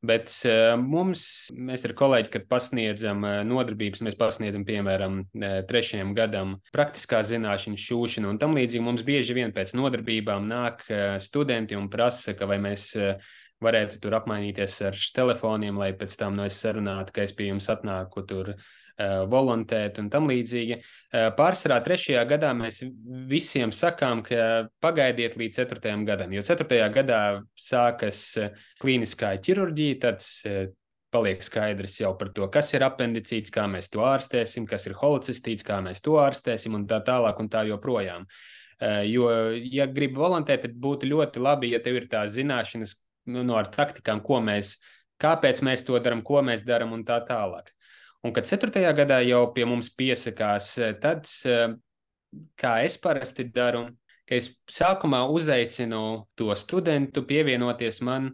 [0.05, 1.23] Bet uh, mums,
[1.55, 7.79] mēs ar kolēģi, kad pasniedzam uh, nodarbības, mēs pasniedzam, piemēram, uh, trešajam gadam praktiskā zināšana,
[7.79, 8.83] šūšana un tam līdzīgi.
[8.85, 10.85] Mums bieži vien pēc nodarbībām nāk
[11.23, 12.91] studenti un prasa, ka vai mēs
[13.63, 17.71] varētu tur apmainīties ar telefoniem, lai pēc tam no es sarunātu, ka es pie jums
[17.71, 18.84] atnāku tur Eh,
[19.31, 20.79] volontēt un tam līdzīgi.
[21.35, 22.81] Pārsvarā trešajā gadā mēs
[23.27, 27.21] visiem sakām, ka pagaidiet līdz ceturtajam gadam, jo ceturtajā gadā
[27.59, 28.23] sākas
[28.79, 30.23] klīniskā ķirurģija, tad
[31.15, 35.63] paliek skaidrs jau par to, kas ir apendicīts, kā mēs to ārstēsim, kas ir holocistīts,
[35.65, 38.27] kā mēs to ārstēsim un tā tālāk un tā joprojām.
[39.07, 42.97] Jo, ja gribi volontēt, tad būtu ļoti labi, ja tev ir tās zināšanas
[43.31, 44.75] nu, no ar taktikām, ko mēs,
[45.21, 47.71] kāpēc mēs to darām, ko mēs darām un tā tālāk.
[48.25, 48.81] Un, kad 4.
[48.97, 51.75] gadā jau pie mums piesakās, eh, tad, eh,
[52.57, 53.85] kā es parasti daru,
[54.25, 58.31] ka es sākumā uzaicinu to studentu pievienoties man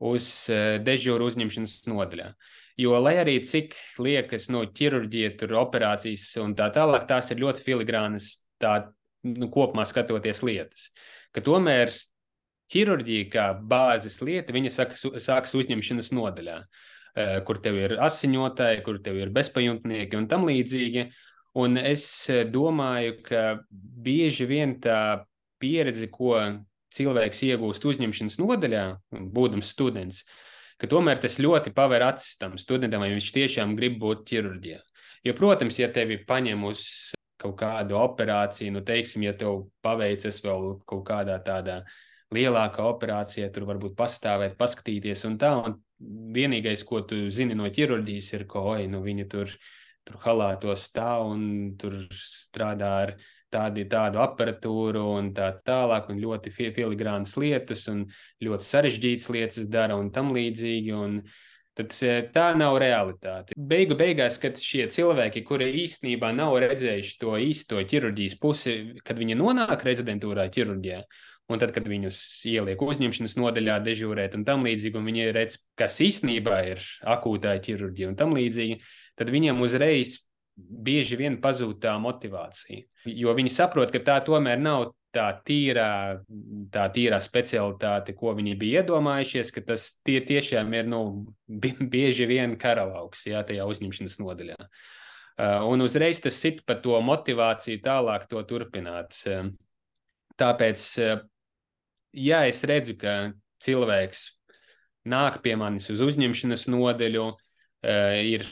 [0.00, 2.30] uz eh, dežūru uzņemšanas nodaļā.
[2.80, 7.44] Jo, lai arī cik liekas, no nu, ķirurģija, tur operācijas un tā tālāk, tās ir
[7.44, 8.88] ļoti filigrānas, tā
[9.24, 10.90] nu, kopumā skatoties lietas.
[11.32, 11.92] Ka tomēr
[12.72, 16.60] ķirurģija kā bāzes lieta, viņa sākas, sākas uzņemšanas nodaļā.
[16.64, 16.84] Uh,
[17.46, 21.06] kur tev ir asiņotāji, kur tev ir bezpajumtnieki un tam līdzīgi.
[21.56, 25.24] Un es eh, domāju, ka bieži vien tā
[25.62, 26.36] pieredze, ko
[26.96, 28.82] cilvēks iegūst uzņemšanas nodaļā,
[29.32, 30.22] būdams students,
[30.76, 34.82] ka tomēr tas ļoti paver acis tam studentam, vai viņš tiešām grib būt ķirurģijā.
[35.24, 36.84] Jo, protams, ja tevi paņem uz
[37.40, 41.80] kaut kādu operāciju, nu, teiksim, ja tev paveicas vēl kaut kādā tādā
[42.36, 48.32] lielākā operācijā, tur varbūt pastāvēt, paskatīties un tā, un vienīgais, ko tu zini no ķirurģijas,
[48.36, 49.52] ir, ka oi, nu, viņi tur,
[50.06, 51.42] tur halātos stāv un
[51.80, 53.16] tur strādā ar
[53.52, 58.06] tādi, tādu aparatūru un tā tālāk, un ļoti filigrānas lietas un
[58.44, 60.96] ļoti sarežģītas lietas dara un tam līdzīgi.
[60.96, 61.20] Un
[61.76, 61.92] tad
[62.32, 63.56] tā nav realitāte.
[63.56, 69.36] Beigu beigās, kad šie cilvēki, kuri īstenībā nav redzējuši to īsto ķirurģijas pusi, kad viņi
[69.36, 71.02] nonāk rezidentūrā ķirurģijā,
[71.46, 72.18] Un tad, kad viņus
[72.50, 78.10] ieliek uzņemšanas nodaļā, dežūrēt un tam līdzīgi, un viņi redz, kas īstenībā ir akūtā ķirurģija
[78.10, 78.80] un tam līdzīgi,
[79.14, 80.16] tad viņiem uzreiz
[80.56, 82.82] bieži vien pazūd tā motivācija.
[83.06, 86.18] Jo viņi saprot, ka tā tomēr nav tā tīrā,
[86.72, 91.00] tā tīrā specialitāte, ko viņi bija iedomājušies, ka tas tie tiešām ir nu,
[91.94, 94.58] bieži vien karalauks jā, tajā uzņemšanas nodaļā.
[95.36, 99.18] Uh, un uzreiz tas sit par to motivāciju tālāk to turpināt.
[100.36, 100.84] Tāpēc
[102.16, 103.16] ja es redzu, ka
[103.64, 104.24] cilvēks
[105.06, 108.46] nāk pie manis uz uzņemšanas nodeļu, uh, ir,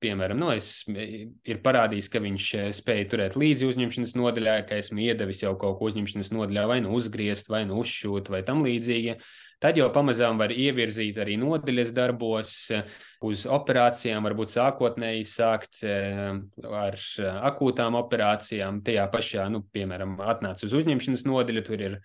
[0.00, 5.04] piemēram, nu, es, ir parādījis, ka viņš eh, spēja turēt līdzi uzņemšanas nodaļā, ka esmu
[5.04, 9.18] iedevis jau kaut ko uzņemšanas nodaļā, vai nu uzgriezt, vai nu uzšūt, vai tam līdzīgi.
[9.60, 12.54] Tad jau pamazām var ievirzīt arī nodeļas darbos,
[13.28, 16.96] uz operācijām, varbūt sākotnēji sākt ar
[17.50, 18.80] akūtām operācijām.
[18.86, 21.98] Tajā pašā, nu, piemēram, atnāc uz uzņemšanas nodeļu, tur ir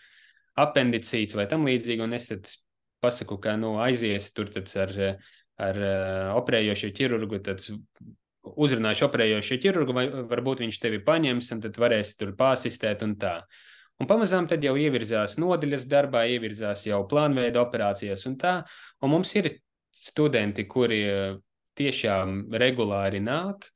[0.59, 2.49] apendicīts vai tam līdzīgi, un es tad
[3.03, 4.49] pasaku, ka nu, aizies tur
[4.81, 4.93] ar,
[5.61, 5.81] ar
[6.39, 7.63] operējošo ķirurgu, tad
[8.45, 13.39] uzrunāšu operējošo ķirurgu, vai varbūt viņš tevi paņems, un tad varēsi tur pārsistēt un tā.
[14.01, 18.57] Un pamazām tad jau ievirzās nodaļas darbā, ievirzās jau plānveida operācijas un tā.
[19.01, 19.53] Un mums ir
[19.95, 20.99] studenti, kuri
[21.79, 23.69] tiešām regulāri nāk,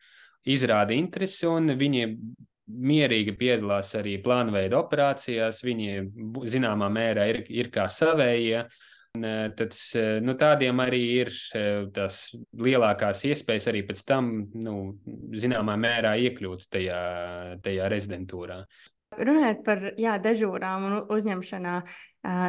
[0.49, 2.03] izrāda interesi, un viņi
[2.69, 5.63] mierīgi piedalās arī plānveida operācijās.
[5.65, 5.89] Viņi
[6.49, 8.67] zināmā mērā ir, ir kā savējie.
[9.19, 9.73] Tad,
[10.21, 11.33] nu, tādiem arī ir
[11.95, 12.27] tās
[12.61, 14.75] lielākās iespējas arī pēc tam, nu,
[15.33, 17.01] zināmā mērā iekļūt tajā,
[17.65, 18.59] tajā rezidentūrā.
[19.17, 21.73] Runājot par jā, dežūrām un uzņemšanā,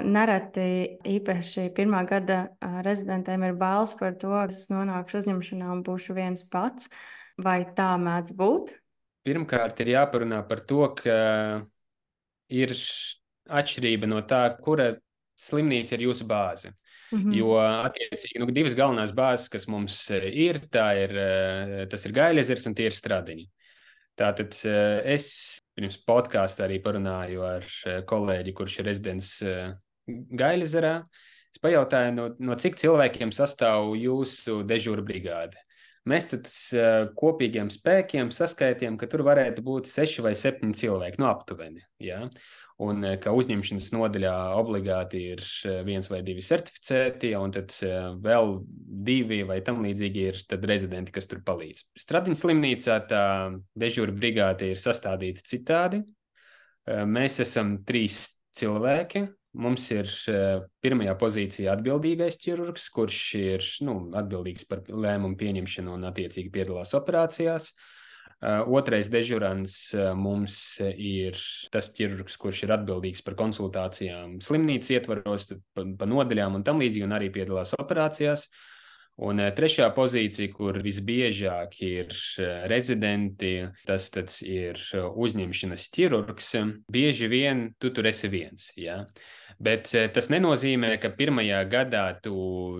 [0.04, 0.66] nereti
[1.08, 2.42] īpaši pirmā gada
[2.84, 6.92] rezidentiem ir bailes par to, ka es nonākšu uzņemšanā un būšu viens pats.
[7.40, 8.76] Vai tā mēdz būt?
[9.26, 11.16] Pirmkārt, ir jāparunā par to, ka
[12.48, 12.74] ir
[13.50, 14.94] atšķirība no tā, kura
[15.40, 16.72] slimnīca ir jūsu bāze.
[17.10, 17.34] Mm -hmm.
[17.34, 22.86] Jo, attiecīgi, nu, divas galvenās bāzes, kas mums ir, ir tas ir Gailezers un tie
[22.86, 23.48] ir Stradiņi.
[24.16, 24.54] Tātad
[25.04, 27.64] es pirms podkāstā arī parunāju ar
[28.06, 29.42] kolēģi, kurš ir rezidents
[30.06, 31.02] Gailezerā.
[31.50, 35.56] Es pajautāju, no, no cik cilvēkiem sastāv jūsu dežūra brigāde.
[36.08, 36.48] Mēs tad
[37.18, 41.84] kopīgiem spēkiem saskaitījām, ka tur varētu būt seši vai septiņi cilvēki, no nu, aptuveni.
[42.00, 42.22] Ja?
[42.80, 45.42] Un ka uzņemšanas nodaļā obligāti ir
[45.84, 47.74] viens vai divi certificēti, un tad
[48.24, 48.54] vēl
[49.10, 51.84] divi vai tam līdzīgi ir rezidenti, kas tur palīdz.
[52.00, 53.24] Stradiņas slimnīcā tā
[53.84, 56.00] dežūra brigāte ir sastādīta citādi.
[56.88, 58.22] Mēs esam trīs
[58.56, 59.26] cilvēki,
[59.58, 66.06] Mums ir eh, pirmajā pozīcijā atbildīgais ķirurgs, kurš ir nu, atbildīgs par lēmumu pieņemšanu un
[66.06, 67.72] attiecīgi piedalās operācijās.
[68.40, 70.54] Eh, otrais dežurants eh, mums
[70.94, 71.38] ir
[71.74, 77.08] tas ķirurgs, kurš ir atbildīgs par konsultācijām slimnīcas ietvaros, pa, pa nodaļām un tam līdzīgi,
[77.08, 78.46] un arī piedalās operācijās.
[78.46, 78.69] Uh,
[79.20, 83.52] Un eh, trešā pozīcija, kur visbiežāk ir eh, rezidenti,
[83.88, 84.08] tas
[84.46, 86.54] ir eh, uzņemšanas ķirurgs.
[86.92, 88.70] Bieži vien tu tur esi viens.
[88.80, 89.02] Ja?
[89.60, 92.32] Bet tas nenozīmē, ka pirmajā gadā tu,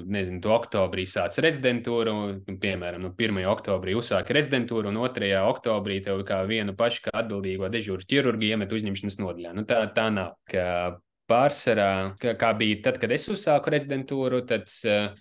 [0.09, 2.15] nezinu, tu oktobrī sāc rezidentūru,
[2.63, 3.43] piemēram, nu, 1.
[3.53, 5.35] oktobrī uzsāki rezidentūru, un 2.
[5.45, 9.53] oktobrī tev kā vienu pašu kā atbildīgo dežūru ķirurgu iemet uzņemšanas nodaļā.
[9.59, 10.39] Nu, tā, tā nav.
[10.49, 10.97] Ka
[11.29, 15.13] pārsvarā, kā bija tad, kad es uzsāku rezidentūru, tad uh,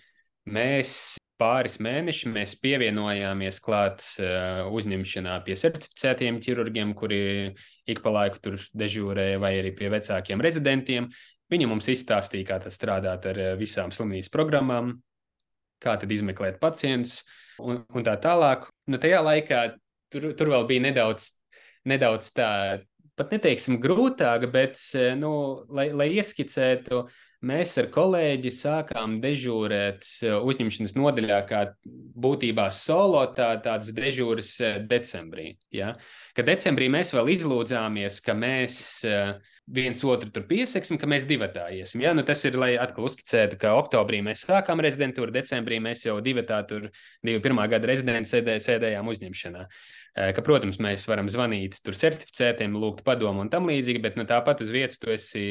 [0.48, 7.20] Mēs pāris mēnešus mēs pievienojāmies klāt uh, uzņemšanā pie certificētiem ķirurgiem, kuri
[7.90, 11.08] ik pa laiku tur dežūrēja, vai arī pie vecākiem rezidentiem.
[11.50, 14.94] Viņi mums izstāstīja, kā tas strādāt ar uh, visām slimnīcas programmām,
[15.80, 17.22] kā tad izmeklēt pacientus
[17.60, 18.68] un, un tā tālāk.
[18.90, 19.64] Nu, tajā laikā
[20.12, 21.32] tur, tur vēl bija nedaudz,
[21.88, 22.52] nedaudz tā,
[23.16, 25.32] pat neteiksim grūtāk, bet, uh, nu,
[25.72, 31.62] lai, lai ieskicētu, uh, mēs ar kolēģi sākām dežūrēt eh, uzņemšanas nodaļā, kā
[32.20, 35.54] būtībā solo tā, tāds dežūras eh, decembrī.
[35.74, 35.94] Ja?
[36.36, 38.76] Kad decembrī mēs vēl izlūdzāmies, ka mēs
[39.08, 39.34] eh,
[39.70, 42.02] viens otru tur pieseksim, ka mēs divatā iesim.
[42.04, 42.14] Ja?
[42.16, 46.62] Nu, tas ir, lai atkal uzskicētu, ka oktobrī mēs sākām rezidentūru, decembrī mēs jau divatā
[46.66, 46.90] tur
[47.26, 49.66] divu pirmā gada rezidenti sēdē, sēdējām uzņemšanā.
[49.66, 54.26] Uh, ka, protams, mēs varam zvanīt tur certificētiem, lūgt padomu un tam līdzīgi, bet nu,
[54.28, 55.44] tāpat uz vietas tu esi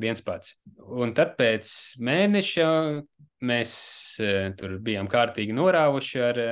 [0.00, 0.58] viens pats.
[0.84, 1.70] Un tad pēc
[2.04, 2.68] mēneša
[3.44, 3.74] mēs
[4.60, 6.42] tur bijām kārtīgi norāvuši ar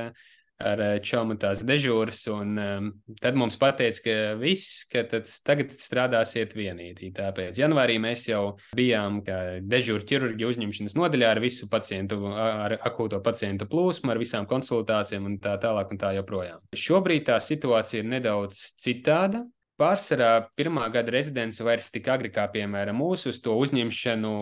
[0.62, 2.22] ar eh, čomu tās dežūras.
[2.32, 2.90] Un, um,
[3.22, 7.12] tad mums pateica, ka viss, ka tagad strādāsiet vienīgi.
[7.16, 8.42] Tāpēc janvārī mēs jau
[8.78, 9.22] bijām
[9.68, 15.40] dežūra ķirurģija uzņemšanas nodaļā ar visu pacientu, ar akūto pacientu plūsmu, ar visām konsultācijām un
[15.42, 16.62] tā tālāk un tā joprojām.
[16.76, 19.44] Šobrīd tā situācija ir nedaudz citāda.
[19.80, 24.32] Pārsvarā pirmā gada rezidents vairs tik agri kā, piemēram, mūsu uz to uzņemšanu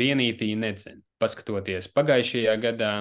[0.00, 0.98] vienītī nedzina.
[1.20, 2.94] Paskatoties pagājušajā gadā,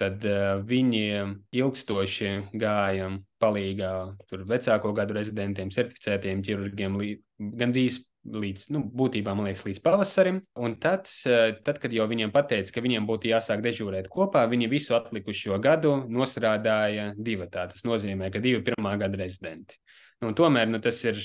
[0.00, 3.92] tad uh, viņiem ilgstoši gājām palīgā
[4.30, 6.98] tur vecāko gadu rezidentiem, certificētiem ķirurgiem
[7.60, 10.40] gandrīz līdz, nu, būtībā, man liekas, līdz pavasarim.
[10.56, 14.70] Un tad, uh, tad, kad jau viņiem pateica, ka viņiem būtu jāsāk dežūrēt kopā, viņi
[14.72, 17.68] visu atlikušo gadu nostrādāja divatā.
[17.72, 19.78] Tas nozīmē, ka divi pirmā gada rezidenti.
[20.24, 21.20] Nu, tomēr nu, tas ir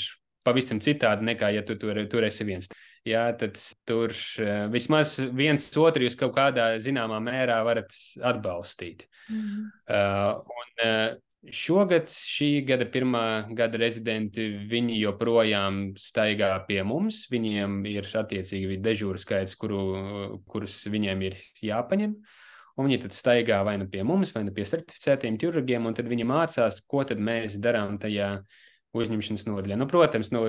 [0.45, 2.69] pavisam citādi nekā, ja tu tur, tur esi viens
[3.07, 7.95] jā, tad tur eh, vismaz viens otru jūs kaut kādā zināmā mērā varat
[8.31, 9.07] atbalstīt.
[9.29, 9.65] Mm.
[9.87, 11.17] Uh, un, uh,
[11.55, 17.21] Šogad, šī gada pirmā gada rezidenti, viņi joprojām staigā pie mums.
[17.31, 22.17] Viņiem ir attiecīgi dežūra skaits, kuru, kurus viņiem ir jāpaņem.
[22.75, 26.11] Un viņi tad staigā vai nu pie mums, vai nu pie certificētiem ķirurgiem, un tad
[26.11, 28.33] viņi mācās, ko tad mēs darām tajā
[28.99, 29.79] uzņemšanas nodaļā.
[29.79, 30.43] Nu, protams, nu,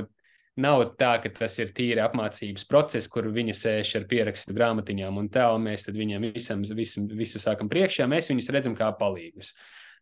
[0.61, 5.29] Nav tā, ka tas ir tīri apmācības process, kur viņi sēž ar pierakstu grāmatiņām un
[5.33, 8.09] tā, un mēs viņiem visam, visu, visu sākam priekšā.
[8.11, 9.55] Mēs viņus redzam kā palīgus.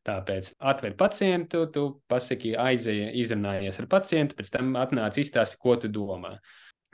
[0.09, 5.91] Tāpēc atved pacientu, tu pasaki, aizēji, izrunājies ar pacientu, pēc tam atnāc izstāsti, ko tu
[5.93, 6.39] domā.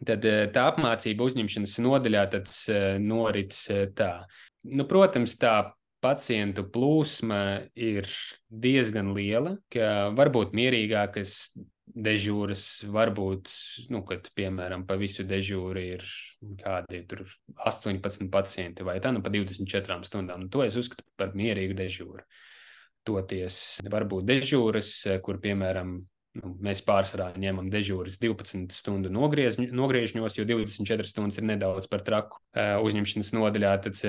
[0.02, 4.26] Tad eh, tā apmācība uzņemšanas nodaļā eh, norit eh, tā.
[4.64, 8.08] Nu, protams, tā pacientu plūsma ir
[8.50, 11.54] diezgan liela, ka varbūt mierīgākas
[11.86, 13.50] dežūras, varbūt,
[13.92, 16.06] nu, kad, piemēram, pa visu dežūru ir
[16.62, 20.46] kādi 18 pacienti vai tā, nu, pa 24 stundām.
[20.46, 22.24] Nu, to es uzskatu par mierīgu dežūru.
[23.04, 23.60] Toties
[23.92, 25.98] varbūt dežūras, kur, piemēram,
[26.34, 32.02] Nu, mēs pārsvarā ņemam dežūras 12 stundu nogriez, nogriežņos, jo 24 stundas ir nedaudz par
[32.02, 33.74] traku uzņemšanas nodaļā.
[33.84, 34.00] Tad,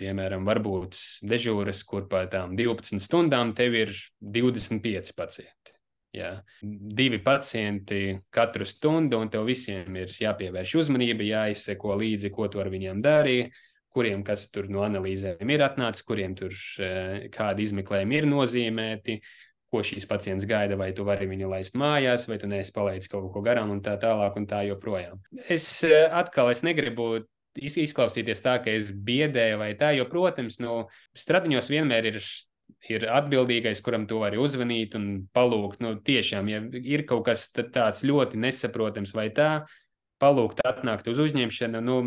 [0.00, 5.75] piemēram, varbūt dežūras, kur par tām 12 stundām tev ir 25 pacienti.
[6.16, 6.32] Jā.
[6.62, 12.70] Divi pacienti katru stundu, un tev visiem ir jāpievērš uzmanība, jāizseko līdzi, ko tu ar
[12.72, 13.50] viņiem darīji,
[13.96, 16.56] kuriem kas tur no analīzēm ir atnācis, kuriem tur
[17.32, 19.20] kādi izmeklējumi ir nozīmēti,
[19.72, 23.28] ko šīs pacients gaida, vai tu vari viņu laist mājās, vai tu neesi palaidis kaut
[23.34, 25.20] ko garām un tā tālāk un tā joprojām.
[25.48, 30.84] Es eh, atkal es negribu izklausīties tā, ka es biedēju vai tā, jo, protams, nu,
[31.16, 32.20] stradiņos vienmēr ir
[32.92, 35.82] ir atbildīgais, kuram to var uzvanīt un palūgt.
[35.84, 39.50] Nu, tiešām, ja ir kaut kas tāds ļoti nesaprotams vai tā,
[40.22, 41.98] palūgt atnākt uz uzņemšanu, nu,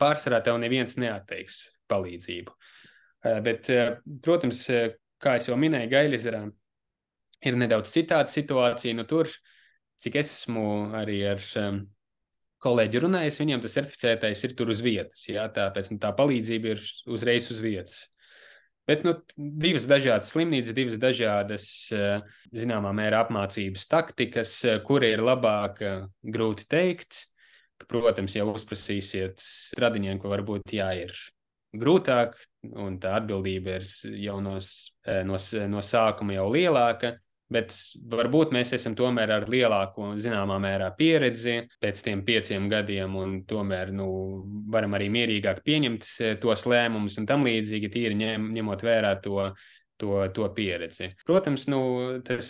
[0.00, 1.60] pārsvarā tev neviens neatteiks
[1.90, 2.54] palīdzību.
[3.24, 4.66] Eh, bet, eh, protams,
[5.22, 6.44] kā jau minēju, Gailizerā
[7.44, 8.96] ir nedaudz citāda situācija.
[8.96, 9.30] Nu, tur,
[10.00, 11.84] cik es esmu arī ar um,
[12.64, 15.26] kolēģi runājis, viņiem tas certificētais ir tur uz vietas.
[15.28, 18.04] Jā, tāpēc nu, tā palīdzība ir uzreiz uz vietas.
[18.88, 25.24] Bet nu, divas dažādas slimnīcas, divas dažādas, uh, zināmā mērā, apmācības taktikas, uh, kura ir
[25.24, 27.24] labāka, grūti teikt.
[27.88, 31.16] Protams, jau uzprasīsiet stradiņiem, ka varbūt jā, ir
[31.74, 32.36] grūtāk,
[32.78, 33.86] un tā atbildība ir
[34.22, 34.56] jau no,
[35.06, 35.38] eh, no,
[35.70, 37.16] no sākuma jau lielāka.
[37.52, 37.74] Bet
[38.08, 43.92] varbūt mēs esam tomēr ar lielāku, zināmā mērā, pieredzi pēc tiem pieciem gadiem, un tomēr
[43.92, 44.08] nu,
[44.72, 49.50] varam arī mierīgāk pieņemt eh, tos lēmumus un tam līdzīgi, tīri ņem, ņemot vērā to,
[50.00, 51.12] to, to pieredzi.
[51.28, 51.82] Protams, nu,
[52.24, 52.48] tas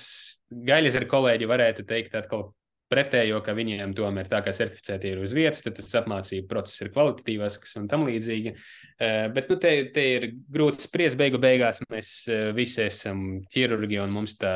[0.54, 2.52] gaļas ar kolēģi varētu teikt atkal
[2.94, 6.92] pretējo, ka viņiem tomēr tā kā certificēti ir uz vietas, tad tas apmācību process ir
[6.94, 8.54] kvalitatīvāks un tam līdzīgi.
[8.54, 13.98] Eh, bet nu, te, te ir grūti spriest, beigu beigās mēs eh, visi esam ķirurgi
[14.02, 14.54] un mums tā,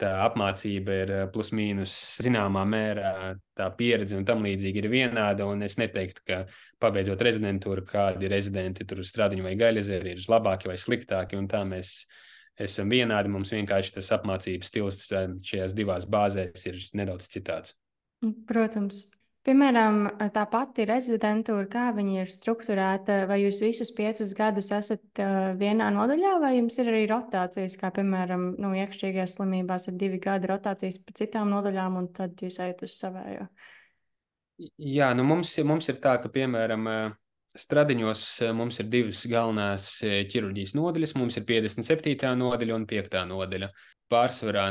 [0.00, 1.94] tā apmācība ir eh, plus mīnus
[2.24, 3.12] zināmā mērā,
[3.58, 5.48] tā pieredze un tam līdzīgi ir vienāda.
[5.64, 6.42] Es neteiktu, ka
[6.82, 12.02] pabeidzot rezidentūru, kādi rezidenti tur strādiņu vai gaļazeri ir labāki vai sliktāki, un tā mēs
[12.60, 13.32] esam vienādi.
[13.32, 17.76] Mums vienkārši tas apmācības stils šajās divās bāzēs ir nedaudz citāds.
[18.48, 19.08] Protams.
[19.42, 25.48] Piemēram, tā pati rezidentūra, kā viņa ir strukturēta, vai jūs visus piecus gadus esat uh,
[25.58, 30.46] vienā nodaļā, vai jums ir arī rotācijas, kā piemēram, nu, iekšķīgajās slimībās ir divi gadi
[30.46, 33.48] rotācijas pa citām nodaļām, un tad jūs ejat uz savējo?
[34.78, 37.18] Jā, nu mums, mums ir tā, ka, piemēram, uh,
[37.52, 41.14] Stradiņos eh, mums ir divas galvenās eh, ķirurģijas nodaļas.
[41.20, 42.30] Mums ir 57.
[42.40, 43.16] nodaļa un 5.
[43.28, 43.68] nodaļa.
[44.12, 44.70] Pārsvarā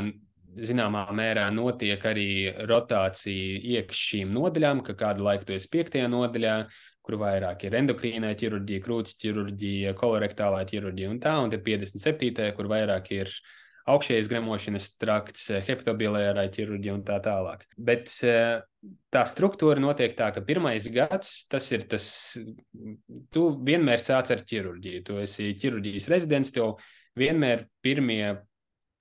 [0.66, 2.26] zināmā mērā notiek arī
[2.68, 6.02] rotācija iekš šīm nodaļām, ka kādu laiku tu esi 5.
[6.12, 6.56] nodaļā,
[7.02, 12.50] kur vairāk ir endokrīnā ķirurģija, krūts ķirurģija, kolorektālā ķirurģija un tā, un tad 57.
[12.58, 13.32] kur vairāk ir
[13.90, 17.64] augšējais gremošanas trakts, hepatobilērā ķirurģija un tā tālāk.
[17.76, 18.62] Bet eh,
[19.14, 22.06] tā struktūra notiek tā, ka pirmais gads tas ir tas,
[23.34, 25.04] tu vienmēr sāc ar ķirurģiju.
[25.08, 26.76] Tu esi ķirurģijas rezidents, tev
[27.18, 28.36] vienmēr pirmie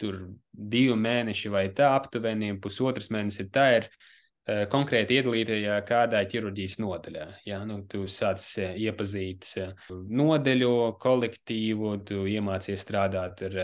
[0.02, 4.10] tur divi mēneši vai tā aptuveni pusotras mēnesis ir tā ir Eh,
[4.46, 7.26] konkrēti iedalītajā kādā ķirurģijas nodaļā.
[7.46, 7.60] Ja?
[7.68, 9.52] Nu, tu sāc iepazīt
[9.90, 10.72] nodeļu,
[11.02, 13.60] kolektīvu, tu iemācies strādāt ar,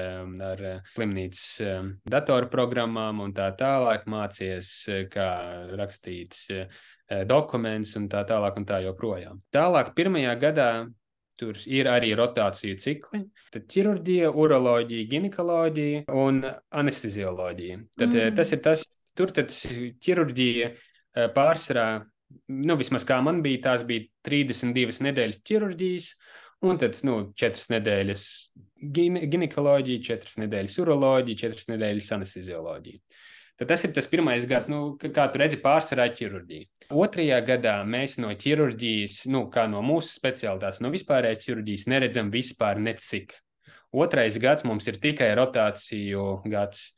[0.51, 0.63] ar
[0.93, 1.47] slimnīcas
[2.05, 4.69] datorprogrammām un tā tālāk, mācies,
[5.13, 5.31] kā
[5.79, 6.37] rakstīt
[7.27, 9.41] dokumentus un tā tālāk un tā joprojām.
[9.55, 10.71] Tālāk pirmajā gadā
[11.37, 13.19] Tur ir arī rotāciju cikli.
[13.53, 16.41] Tad ķirurģija, uroloģija, ginekoloģija un
[16.81, 17.77] anestezioloģija.
[17.93, 18.37] Tad, mm.
[18.39, 18.85] Tas ir tas,
[19.17, 21.87] tur tad ķirurģija eh, pārsvarā,
[22.57, 26.09] nu, vismaz kā man bija, tās bija 32 nedēļas ķirurģijas,
[26.65, 28.25] un tad nu, 4 nedēļas
[28.97, 33.01] ginekoloģija, 4 nedēļas uroloģija, 4 nedēļas anestezioloģija.
[33.57, 36.87] Tad tas ir tas pirmais gads, nu, kā tu redzi, pārsvarā ķirurģija.
[36.93, 42.77] Otrajā gadā mēs no ķirurģijas, nu, kā no mūsu specialitātes, no vispārējās ķirurģijas, neredzam vispār
[42.77, 43.33] necik.
[43.97, 46.91] Otrais gads mums ir tikai rotāciju gads.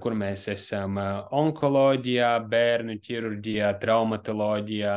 [0.00, 0.98] kur mēs esam
[1.32, 4.96] onkoloģijā, bērnu ķirurģijā, traumatoloģijā.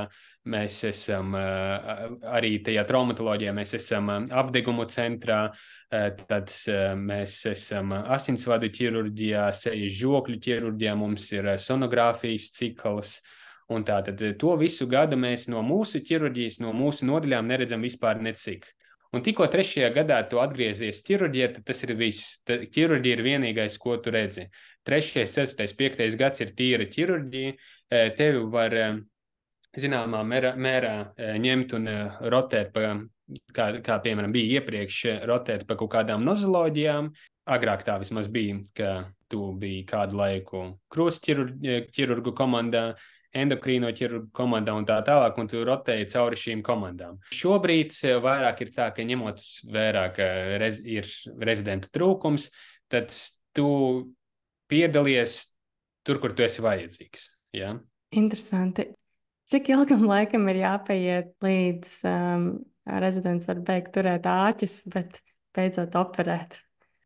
[0.51, 5.45] Mēs esam arī tajā traumatoloģijā, mēs esam apdegumu centrā,
[5.93, 6.49] tad
[6.97, 13.17] mēs esam asinsvadu ķirurģijā, sejas žokļu ķirurģijā, mums ir sonogrāfijas cikls.
[13.73, 18.67] Un tātad to visu gadu mēs no mūsu ķirurģijas, no mūsu nodaļām neredzam vispār necik.
[19.13, 22.39] Un tikko trešajā gadā tu atgriezies ķirurģijā, tad tas ir viss.
[22.49, 24.47] Tad ķirurģija ir vienīgais, ko tu redzi.
[24.83, 27.53] Trešais, ceturtais, piektais gads ir tīra ķirurģija.
[28.17, 28.73] Tevi var
[29.79, 30.95] zināmā mērā, mērā
[31.41, 31.89] ņemt un
[32.33, 32.95] rotēt pa,
[33.55, 34.99] kā, kā piemēram bija iepriekš,
[35.29, 37.11] rotēt pa kaut kādām nozoloģijām.
[37.53, 38.91] Agrāk tā vismaz bija, ka
[39.27, 40.63] tu biji kādu laiku
[40.93, 42.93] krustķirurgu komandā,
[43.33, 47.17] endokrīno ķirurgu komandā un tā tālāk, un tu rotēji cauri šīm komandām.
[47.33, 49.41] Šobrīd vairāk ir tā, ka ņemot
[49.73, 50.27] vērā, ka
[50.61, 51.09] rez, ir
[51.41, 52.51] rezidentu trūkums,
[52.93, 53.11] tad
[53.57, 53.67] tu
[54.69, 55.39] piedalies
[56.05, 57.31] tur, kur tu esi vajadzīgs.
[57.57, 57.73] Ja?
[58.13, 58.91] Interesanti.
[59.53, 62.51] Cik ilgam laikam ir jāpaiet līdz um,
[62.89, 65.19] rezidents var beigt turēt āķis, bet
[65.53, 66.57] beidzot operēt?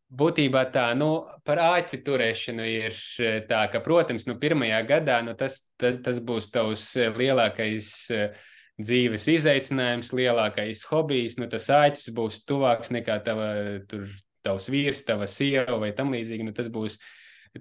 [0.08, 5.34] Būtībā tā, nu, par āķu turēšanu ir eh, tā, ka, protams, nu, pirmajā gadā nu,
[5.36, 8.38] tas, tas, tas būs tavs eh, lielākais eh,
[8.80, 11.36] dzīves izaicinājums, lielākais hobijs.
[11.42, 13.50] Nu, tas āķis būs tuvāks nekā tava,
[13.92, 14.08] tur,
[14.48, 16.48] tavs vīrs, tava sieva vai tam līdzīgi.
[16.48, 16.96] Nu, tas būs,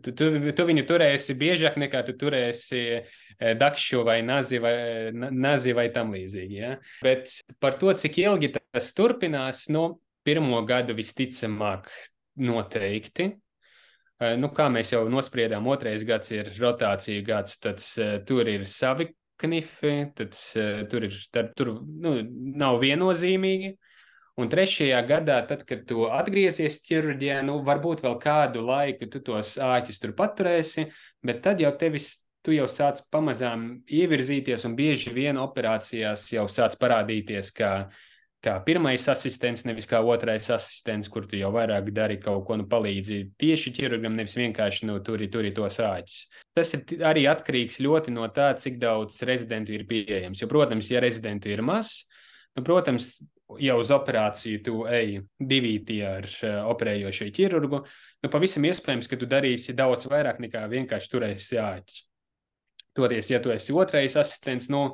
[0.03, 2.83] tu, tu, tu viņu turēsi biežāk nekā tu turēsi
[3.37, 4.77] dakšu vai nazi vai,
[5.13, 6.57] nazi vai tam līdzīgi.
[6.57, 6.77] Ja?
[7.05, 7.31] Bet
[7.61, 9.89] par to, cik ilgi tas turpinās, nu,
[10.27, 11.91] pirmo gadu visticamāk
[12.43, 13.31] noteikti.
[14.17, 18.65] Eh, nu, kā mēs jau nospriedām, otrais gads ir rotācija gads, tad uh, tur ir
[18.71, 22.17] savi knifi, tad uh, tur, ir, tad, tur nu,
[22.57, 23.75] nav viennozīmīgi.
[24.37, 29.55] Un trešajā gadā, tad, kad tu atgriezies ķirurģijā, nu, varbūt vēl kādu laiku tu tos
[29.57, 30.91] āķus tur paturēsi,
[31.25, 32.11] bet tad jau tevis,
[32.45, 38.05] tu jau sāc pamazām ievirzīties, un bieži vien operācijās jau sāc parādīties, uh,
[38.47, 42.67] kā pirmais asistents, nevis kā otrais asistents, kur tu jau vairāk dari kaut ko, nu,
[42.71, 46.19] palīdzi tieši ķirurgam, nevis vienkārši nu, turi, turi tos āķus.
[46.57, 50.43] Tas ir arī atkarīgs ļoti no tā, cik daudz rezidentu ir pieejams.
[50.43, 51.99] Jo, protams, ja rezidentu ir maz,
[52.57, 53.15] nu, protams,
[53.63, 57.83] jau uz operāciju tu ej divītī ar uh, operējošo ķirurgu,
[58.25, 62.03] nu, pavisam iespējams, ka tu darīsi daudz vairāk nekā vienkārši turēsi āķus.
[62.97, 64.89] Toties, ja tu esi otrais asistents, nu,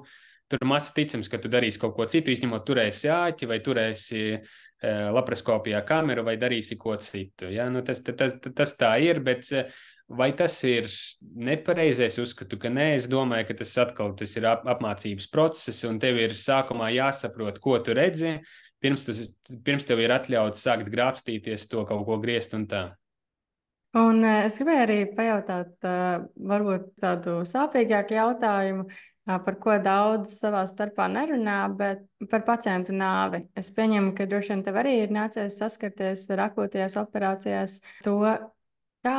[0.53, 5.07] Tur maz ticams, ka tu darīsi kaut ko citu, izņemot turēsi āķi vai turēsi uh,
[5.17, 7.49] laparoskopijā kameru vai darīsi ko citu.
[7.49, 7.71] Ja?
[7.73, 9.71] Nu, tas, tas, tas, tā ir, bet uh,
[10.17, 10.89] vai tas ir
[11.21, 12.19] nepareizais?
[12.23, 16.21] Uzskatu, ka nē, es domāju, ka tas atkal tas ir ap, apmācības process, un tev
[16.23, 18.39] ir sākumā jāsaprot, ko tu redzi,
[18.83, 19.17] pirms, tu,
[19.65, 22.85] pirms tev ir atļauts sākt grābstīties to kaut ko griezt un tā.
[23.99, 25.75] Un es gribēju arī pajautāt,
[26.49, 28.87] varbūt tādu sāpīgāku jautājumu
[29.25, 33.45] par ko daudz savā starpā nerunā, bet par pacientu nāvi.
[33.59, 37.77] Es pieņemu, ka droši vien tev arī ir nācies saskarties ar akūtajās operācijās.
[38.09, 38.17] To,
[39.05, 39.19] kā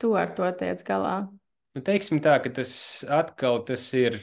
[0.00, 1.18] tu ar to tiec galā?
[1.76, 2.72] Nu, teiksim tā, ka tas
[3.12, 4.22] atkal tas ir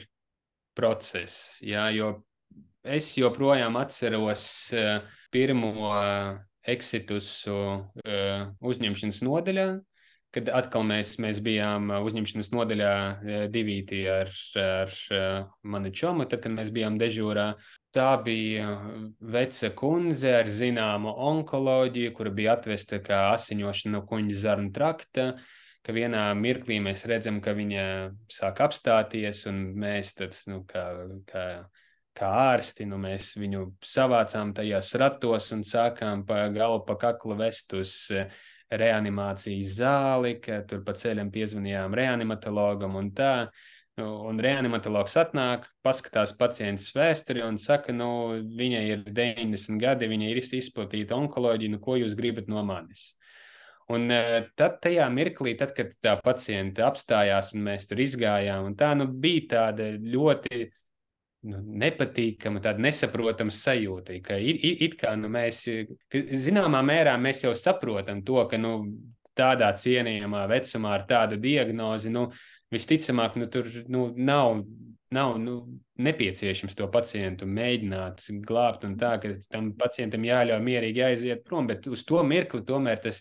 [0.74, 2.16] process, jā, jo
[2.82, 4.44] es joprojām atceros
[4.74, 6.34] uh, pirmo uh,
[6.66, 9.68] exitusu uh, uzņemšanas nodaļā,
[10.34, 16.26] kad atkal mēs, mēs bijām uh, uzņemšanas nodaļā uh, divītī ar, ar uh, mani čomu,
[16.28, 17.52] tad, kad mēs bijām dežūrā.
[17.94, 18.72] Tā bija
[19.22, 25.34] veca kundze ar zināmu onkoloģiju, kura bija atvesta kā asiņošana no kuņģa zarnu trakta,
[25.84, 27.84] ka vienā mirklī mēs redzam, ka viņa
[28.32, 30.84] sāk apstāties, un mēs tad, nu, kā,
[31.28, 31.44] kā,
[32.16, 32.98] kā ārsti, nu,
[33.44, 38.28] viņu savācām tajās ratos un sākām pa galu pa kaklu vest uz uh,
[38.78, 43.36] reanimācijas zāli, ka tur pa ceļam piezvanījām reanimatologam un tā.
[43.94, 48.08] Nu, un reanimatologs atnāk, paskatās pacientas vēsturi un saka, nu,
[48.58, 53.12] viņai ir 90 gadi, viņai ir izplatīta onkoloģija, nu, ko jūs gribat no manis?
[53.92, 58.78] Un eh, tad tajā mirklī, tad, kad tā pacienta apstājās un mēs tur izgājām, un
[58.80, 60.62] tā nu, bija tāda ļoti
[61.50, 64.16] nu, nepatīkama, tāda nesaprotama sajūta.
[64.24, 65.66] Ka it, it, it kā nu, mēs,
[66.08, 68.78] ka, zināmā mērā, mēs jau saprotam to, ka nu,
[69.36, 72.28] tādā cienījamā vecumā ar tādu diagnozi, nu,
[72.72, 74.62] visticamāk, nu, tur nu, nav,
[75.12, 75.60] nav nu,
[76.00, 81.86] nepieciešams to pacientu mēģināt glābt, un tā, ka tam pacientam jāļauj mierīgi aiziet prom, bet
[81.90, 83.20] uz to mirkli tomēr tas,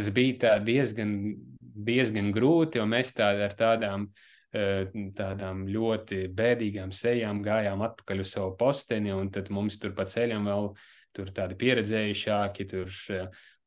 [0.00, 1.14] tas bija diezgan,
[1.60, 8.32] diezgan grūti, jo mēs tā, ar tādām uh, tādām ļoti bēdīgām sejām gājām atpakaļ uz
[8.34, 10.72] savu posteni, un tad mums tur pa ceļam vēl
[11.14, 12.90] tur tādi pieredzējušāki, tur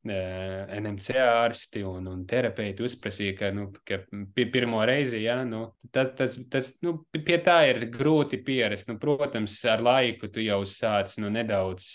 [0.03, 4.01] NMC ārsti un, un terapeiti uzprasīja, ka, nu, ka
[4.35, 8.91] pirmo reizi, ja, nu, tas, tas, tas, nu, pie tā ir grūti pierast.
[8.91, 11.87] Nu, protams, ar laiku tu jau sāc nu, nedaudz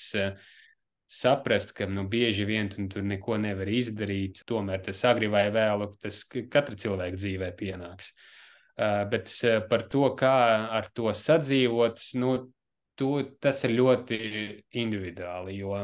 [1.08, 4.42] saprast, ka nu, bieži vien tu tur neko nevar izdarīt.
[4.48, 8.12] Tomēr tas agri vai vēlu, tas katra cilvēka dzīvē pienāks.
[8.78, 10.34] Uh, bet uh, par to, kā
[10.78, 12.36] ar to sadzīvot, nu,
[12.94, 14.20] tu, tas ir ļoti
[14.78, 15.56] individuāli.
[15.58, 15.80] Jo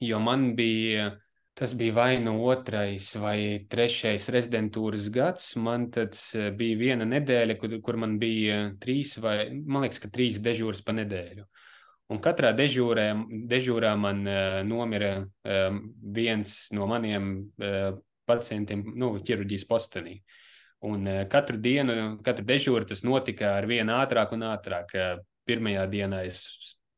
[0.00, 1.10] jo man bija,
[1.54, 5.54] tas bija vai nu otrais vai trešais rezidentūras gads.
[5.56, 10.12] Man tad eh, bija viena nedēļa, kur, kur man bija trīs vai, man liekas, ka
[10.12, 11.46] trīs dežūras pa nedēļu.
[12.06, 13.08] Un katrā dežūrē,
[13.50, 15.78] dežūrā man uh, nomira uh,
[16.14, 17.96] viens no maniem uh,
[18.30, 20.20] pacientiem, nu, ķirurģijas postenī.
[20.86, 21.96] Un uh, katru dienu,
[22.26, 24.94] katru dežūru tas notika ar vienu ātrāk un ātrāk.
[24.94, 26.44] Uh, pirmajā dienā es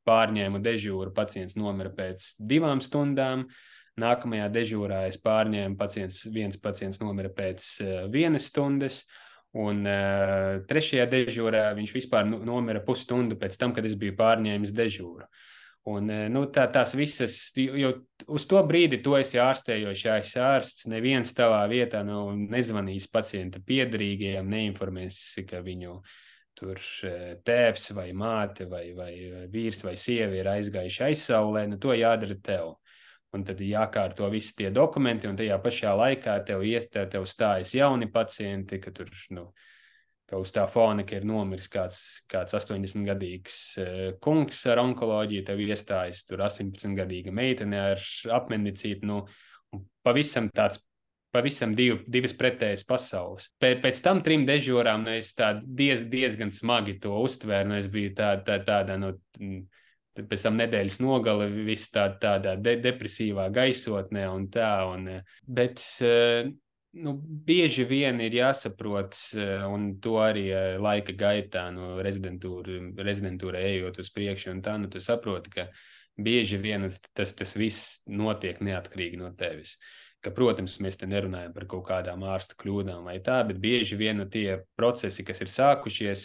[0.09, 3.47] pārņēmu dežūru, pacients nomira pēc divām stundām.
[3.99, 9.03] Nākamajā dežūrā es pārņēmu pacients, viens pacients nomira pēc uh, vienas stundas.
[9.57, 14.75] Un uh, trešajā dežūrā viņš vispār nu, nomira pusstundu pēc tam, kad es biju pārņēmis
[14.77, 15.25] dežūru.
[15.89, 17.95] Un, uh, nu, tā, tās visas, jo
[18.29, 20.89] uz to brīdi tu esi ārstējošais ārsts.
[20.93, 25.97] Neviens tavā vietā nu, nezvanīs pacienta piedarīgajiem, neinformēs, ka viņu
[26.59, 26.83] tur
[27.47, 29.13] tēvs vai māte vai, vai
[29.49, 32.75] vīrs vai sieva ir aizgājuši aizsaulē, nu to jādara tev.
[33.37, 38.09] Un tad jākārto visi tie dokumenti, un tajā pašā laikā tev, iet, tev stājas jauni
[38.09, 39.51] pacienti, ka tur, nu,
[40.29, 42.01] ka uz tā fona, ir nomiris kāds,
[42.31, 43.59] kāds 80-gadīgs
[44.25, 48.09] kungs ar onkoloģiju, tev iestājas tur 18-gadīga meitene ar
[48.41, 49.23] apmendicītu, nu,
[50.07, 50.81] pavisam tāds
[51.35, 53.51] pavisam div, divas pretējas pasaules.
[53.61, 57.73] Pēc, pēc tam trim dežūrām nu, es diez, diezgan smagi to uztvēru.
[57.73, 58.97] Nu, es biju tā, tā, tādā,
[60.19, 64.73] nu, pēc tam nedēļas nogale, viss tā, tādā de, depresīvā gaisotnē un tā.
[64.91, 65.07] Un,
[65.47, 65.83] bet,
[66.99, 67.15] nu,
[67.49, 69.19] bieži vien ir jāsaprot,
[69.69, 70.49] un to arī
[70.83, 75.69] laika gaitā, no nu, rezidentūra, rezidentūra ejot uz priekšu, un tā, nu, tu saproti, ka
[76.19, 79.77] bieži vien tas, tas viss notiek neatkarīgi no tevis.
[80.19, 84.25] Ka, protams, mēs te nerunājam par kaut kādām ārsta kļūdām vai tā, bet bieži vien
[84.27, 86.25] tie procesi, kas ir sākušies,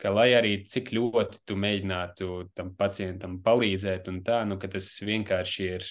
[0.00, 5.68] ka lai arī cik ļoti tu mēģinātu tam pacientam palīdzēt, un tā, nu, tas vienkārši
[5.70, 5.86] ir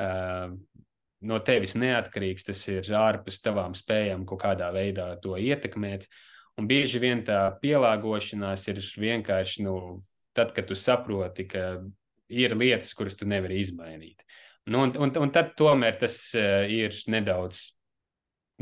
[0.00, 0.52] uh,
[1.28, 6.06] no tevis neatkarīgs, tas ir ārpus tavām spējām kaut kādā veidā to ietekmēt.
[6.58, 9.74] Un bieži vien tā pielāgošanās ir vienkārši, nu,
[10.34, 11.78] tad, kad tu saproti, ka
[12.28, 14.24] ir lietas, kuras tu nevari izmainīt.
[14.68, 17.77] Nu, un, un, un tad tomēr tas ir nedaudz,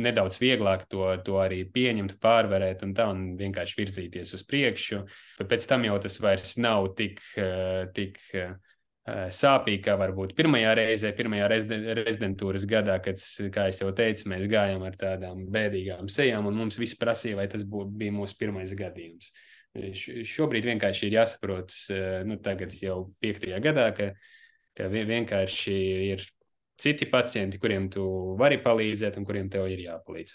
[0.02, 5.02] nedaudz vieglāk to, to arī pieņemt, pārvarēt un tā, un vienkārši virzīties uz priekšu.
[5.40, 8.54] Bet pēc tam jau tas vairs nav tik, uh, tik uh,
[9.06, 13.20] sāpīgi, kā varbūt pirmajā reizē, pirmajā rezidentūras gadā, kad,
[13.54, 17.62] kā jau teicu, mēs gājām ar tādām bēdīgām sejām, un mums viss prasīja, vai tas
[17.62, 19.30] būtu, bija mūsu pirmais gadījums.
[20.26, 21.74] Šobrīd vienkārši ir jāsaprot,
[22.26, 24.14] nu, tagad jau piektajā gadā, ka
[24.76, 25.76] ka vienkārši
[26.12, 26.24] ir
[26.80, 28.04] citi pacienti, kuriem tu
[28.38, 30.34] vari palīdzēt un kuriem tev ir jāpalīdz.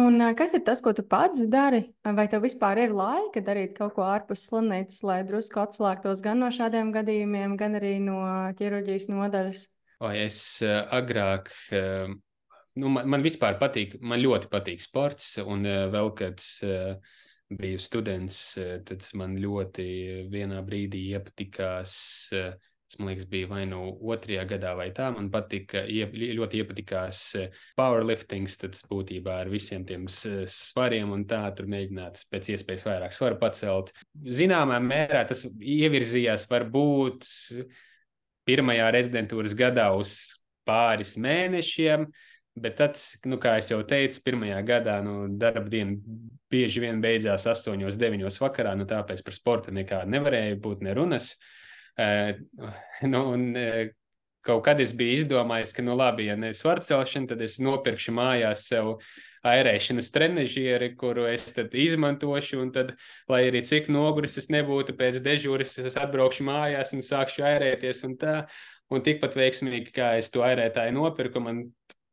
[0.00, 1.82] Un kas ir tas, ko tu pats dari?
[2.06, 6.48] Vai tev vispār ir laika darīt kaut ko ārpus slimnīcas, lai drusku atslēgtos gan no
[6.54, 8.22] šādiem gadījumiem, gan arī no
[8.56, 9.64] ķirurģijas nodaļas?
[10.00, 16.40] O, es agrāk, nu, man, man vispār patīk, man ļoti patīk sports, un vēl, kad
[17.50, 18.40] biju students,
[18.86, 19.86] tad man ļoti
[20.32, 21.98] vienā brīdī iepatikās
[22.90, 25.12] Tas, man liekas, bija vai nu otrajā gadā, vai tā.
[25.14, 31.68] Man patika, ļoti iepatikās eh, powerliftings, tad būtībā ar visiem tiem svariem un tā, tur
[31.70, 33.92] mēģināt pēc iespējas vairāk svaru pacelt.
[34.26, 37.28] Zināmā mērā tas ievirzījās varbūt
[38.50, 40.16] pirmajā rezidentūras gadā uz
[40.66, 42.08] pāris mēnešiem.
[42.60, 42.98] Bet tad,
[43.30, 45.94] nu, kā jau teicu, pirmajā gadā nu, darba diena
[46.50, 48.74] bieži vien beidzās 8, 9 vakarā.
[48.74, 51.30] Nu, tāpēc par sportu nekāda nevarēja būt ne runas.
[51.38, 51.56] Uh,
[53.12, 53.50] nu, un,
[54.46, 58.14] kaut kad es biju izdomājis, ka, nu, labi, ja ne svaru celšana, tad es nopirkšu
[58.16, 58.96] mājās sev
[59.46, 62.92] airēšanas trenižieri, kuru es tad izmantošu, un tad,
[63.30, 68.18] lai arī cik noguris es nebūtu pēc dežūras, es atbraukšu mājās un sākšu airēties un
[68.20, 68.42] tā.
[68.90, 71.68] Un tikpat veiksmīgi, kā es to airētāju nopirku, man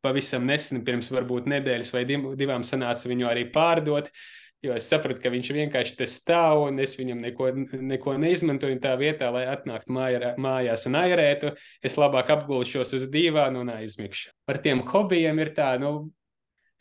[0.06, 4.12] pavisam nesen, pirms varbūt nedēļas vai divām, sanāca viņu arī pārdot.
[4.12, 8.80] Uh, Jo es sapratu, ka viņš vienkārši te stāv un es viņam neko, neko neizmantoju.
[8.82, 11.52] Tā vietā, lai atnāktu mājā, mājās un airētu,
[11.86, 14.32] es labāk apgulšos uz dīvānu un aizmigšu.
[14.50, 16.10] Par tiem hobijiem ir tā, nu,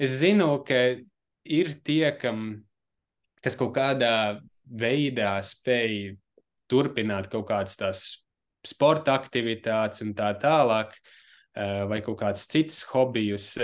[0.01, 0.81] es zinu, ka
[1.44, 2.47] ir tie, kam,
[3.44, 4.15] kas kaut kādā
[4.66, 6.16] veidā spēj
[6.66, 8.07] turpināt kaut kādas tās
[8.66, 10.97] sporta aktivitātes un tā tālāk.
[11.89, 13.55] vai kaut kādus citus hobijus.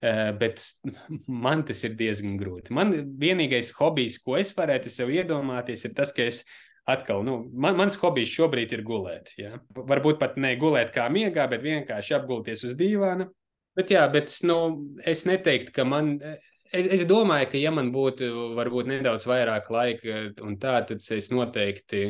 [0.00, 0.62] Bet
[1.28, 2.72] man tas ir diezgan grūti.
[2.72, 6.40] Man vienīgais hobijs, ko es varētu sev iedomāties, ir tas, ka es
[6.88, 9.34] atkal, nu, man, mans hobijs šobrīd ir gulēt.
[9.38, 9.58] Ja?
[9.76, 13.28] Varbūt pat ne gulēt kā miegā, bet vienkārši apgulties uz dīvāna.
[13.76, 14.56] Bet, jā, bet nu,
[15.06, 16.16] es neteiktu, ka man.
[16.70, 20.18] Es, es domāju, ka, ja man būtu varbūt nedaudz vairāk laika,
[20.62, 22.02] tā, tad es noteikti,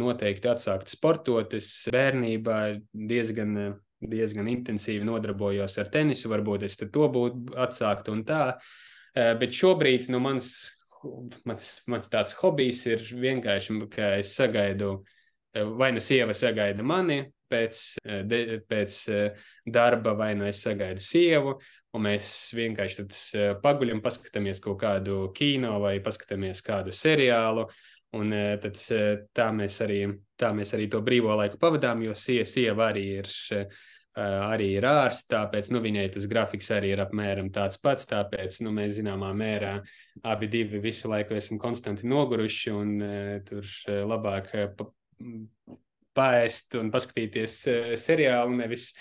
[0.00, 1.56] noteikti atsāktu sportot.
[1.58, 2.60] Es bērnībā
[2.96, 8.42] diezgan, diezgan intensīvi nodarbojos ar tenisu, varbūt es to būtu atsākt un tā.
[9.14, 10.50] Bet šobrīd nu, mans
[11.46, 15.00] mans, mans tāds hobijs ir vienkārši, ka es sagaidu,
[15.78, 17.82] vai nu sieva sagaida mani pēc,
[18.28, 19.00] de, pēc
[19.72, 21.56] darba, vai nu es sagaidu sievu,
[21.96, 23.06] un mēs vienkārši
[23.62, 27.68] paguļam, paskatāmies kaut kādu kino vai paskatāmies kādu seriālu.
[28.16, 28.32] Un
[28.62, 28.78] tad
[29.36, 30.00] tā mēs, arī,
[30.40, 33.30] tā mēs arī to brīvo laiku pavadām, jo sie, sieva arī ir
[34.16, 38.08] arī ir ārsts, tāpēc nu, viņai tas grafiks arī ir apmēram tāds pats.
[38.08, 39.74] Tāpēc nu, mēs zināmā mērā
[40.24, 42.94] abi divi visu laiku esam konstanti noguruši un
[43.44, 43.68] tur
[44.08, 44.48] labāk
[44.78, 44.88] pa,
[46.16, 47.58] paēst un paskatīties
[48.00, 48.94] seriālu, nevis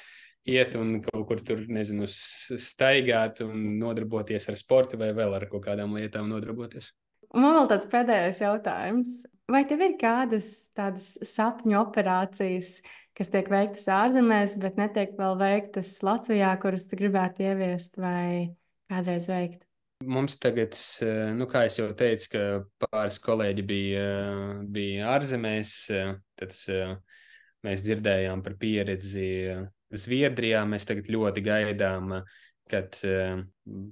[0.46, 5.64] iet un kaut kur tur, nezinu, staigāt un nodarboties ar sportu vai vēl ar kaut
[5.66, 6.92] kādām lietām nodarboties.
[7.36, 9.16] Man vēl tāds pēdējais jautājums.
[9.52, 12.80] Vai tev ir kādas tādas sapņu operācijas,
[13.18, 18.56] kas tiek veiktas ārzemēs, bet netiek vēl veiktas Latvijā, kuras tu gribētu ieviest vai
[18.90, 19.62] kādreiz veikt?
[20.06, 20.76] Mums tagad,
[21.38, 22.42] nu, kā jau teicu, ka
[22.84, 24.08] pāris kolēģi bija,
[24.76, 25.76] bija ārzemēs,
[26.40, 26.58] tad
[27.66, 29.30] mēs dzirdējām par pieredzi
[29.96, 30.66] Zviedrijā.
[30.68, 32.18] Mēs tagad ļoti gaidām,
[32.72, 32.98] kad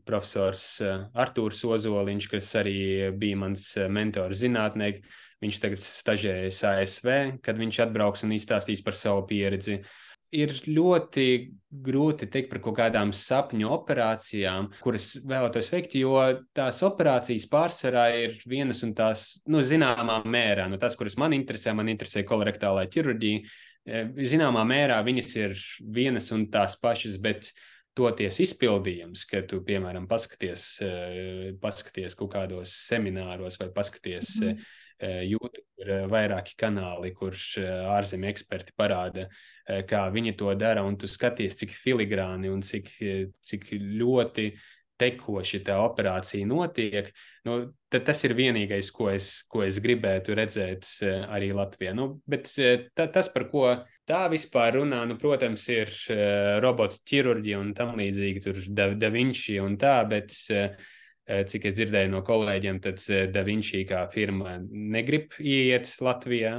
[0.07, 0.63] profesors
[1.13, 2.77] Artūrs Ozoliņš, kas arī
[3.17, 4.95] bija mans mentors zinātnē,
[5.43, 7.09] Viņš tagad stažējas ASV,
[7.43, 9.81] kad viņš atbrauks un izstāstīs par savu pieredzi.
[10.33, 11.25] Ir ļoti
[11.85, 16.15] grūti teikt par kaut kādām sapņu operācijām, kuras vēlētos veikt, jo
[16.57, 21.75] tās operācijas pārsvarā ir vienas un tās, nu, zināmā mērā, nu, tās, kuras man interesē,
[21.77, 23.43] man interesē kolorektālā ķirurģija.
[24.31, 25.57] Zināmā mērā viņas ir
[25.93, 27.51] vienas un tās pašas, bet
[27.97, 30.93] toties izpildījums, ka tu, piemēram, paskaties, e,
[31.61, 34.71] paskaties kaut kādos semināros vai paskaties mm -hmm
[35.03, 39.27] Eh, YouTube ir eh, vairāki kanāli, kurš eh, ārzemju eksperti parāda,
[39.87, 42.89] kā viņi to dara, un tu skaties, cik filigrāni un cik,
[43.47, 44.49] cik ļoti
[44.99, 47.07] tekoši tā operācija notiek.
[47.47, 47.55] Nu,
[47.87, 50.89] tas ir vienīgais, ko es, ko es gribētu redzēt
[51.31, 51.95] arī Latvijā.
[51.95, 52.51] Nu, bet
[52.91, 53.63] ta, tas, par ko
[54.09, 55.93] tā vispār runā, nu, protams, ir
[56.63, 60.35] robotu ķirurģija un tam līdzīgi, tur Da, da Vinci un tā, bet
[61.23, 66.57] Eh, cik es dzirdēju no kolēģiem, tad eh, DaVinci kā firma negrib ieiet Latvijā.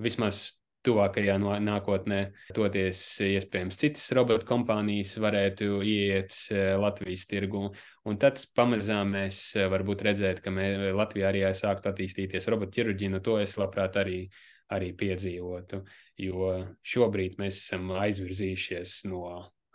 [0.00, 2.20] Vismaz tuvākajā nākotnē,
[2.56, 7.66] toties iespējams citas robotu kompānijas varētu eh, Latvijas tirgu.
[8.08, 13.12] Un tad pamazām mēs varbūt redzēt, ka mē, Latvijā arī sāktu attīstīties robotu ķirurģija.
[13.12, 14.22] No to es labprāt arī,
[14.70, 15.82] arī piedzīvotu,
[16.20, 16.52] jo
[16.86, 19.24] šobrīd mēs esam aizvirzījušies no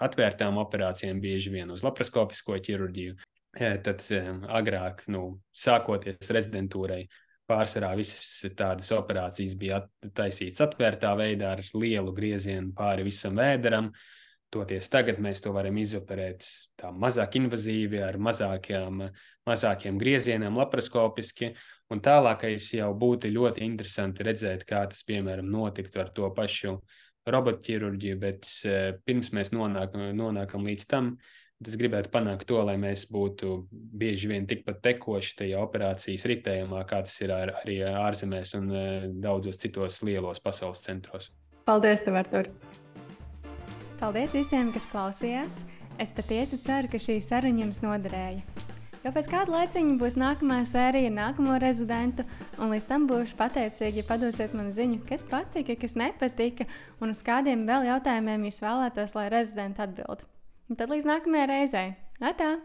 [0.02, 3.16] atvērtām operācijām bieži vien uz laparoskopisko ķirurģiju.
[3.56, 4.04] Tad
[4.52, 7.06] agrāk, nu, sākoties rezidentūrai,
[7.48, 9.80] pārsvarā visas tādas operācijas bija
[10.18, 13.92] taisītas atvērtā veidā ar lielu griezienu pāri visam vēderam.
[14.54, 16.46] Toties tagad mēs to varam izoperēt
[16.80, 19.02] tā mazāk invazīvi, ar mazākiem,
[19.48, 21.54] mazākiem griezieniem, laparoskopiski.
[21.94, 26.80] Un tālākais jau būtu ļoti interesanti redzēt, kā tas, piemēram, notiktu ar to pašu
[27.30, 28.48] robotķirurģiju, bet
[29.06, 31.14] pirms mēs nonākam, nonākam līdz tam,
[31.64, 37.00] Es gribētu panākt to, lai mēs būtu bieži vien tikpat tekoši tajā operācijas ritējumā, kā
[37.08, 38.84] tas ir ar, arī ārzemēs un e,
[39.24, 41.32] daudzos citos lielos pasaules centros.
[41.66, 42.52] Paldies, tev, Artur!
[44.02, 45.62] Paldies visiem, kas klausījās!
[45.96, 48.75] Es patiesi ceru, ka šī saruna jums noderēja.
[49.06, 52.26] Jo pēc kāda laiciņa būs nākamā sērija nākamo rezidentu,
[52.58, 56.66] un līdz tam būšu pateicīga, ja padosiet man ziņu, kas patika, kas nepatika,
[56.98, 60.26] un uz kādiem vēl jautājumiem jūs vēlētos, lai rezidents atbildētu.
[60.74, 61.92] Un tad līdz nākamajai reizei.
[62.18, 62.56] Atā!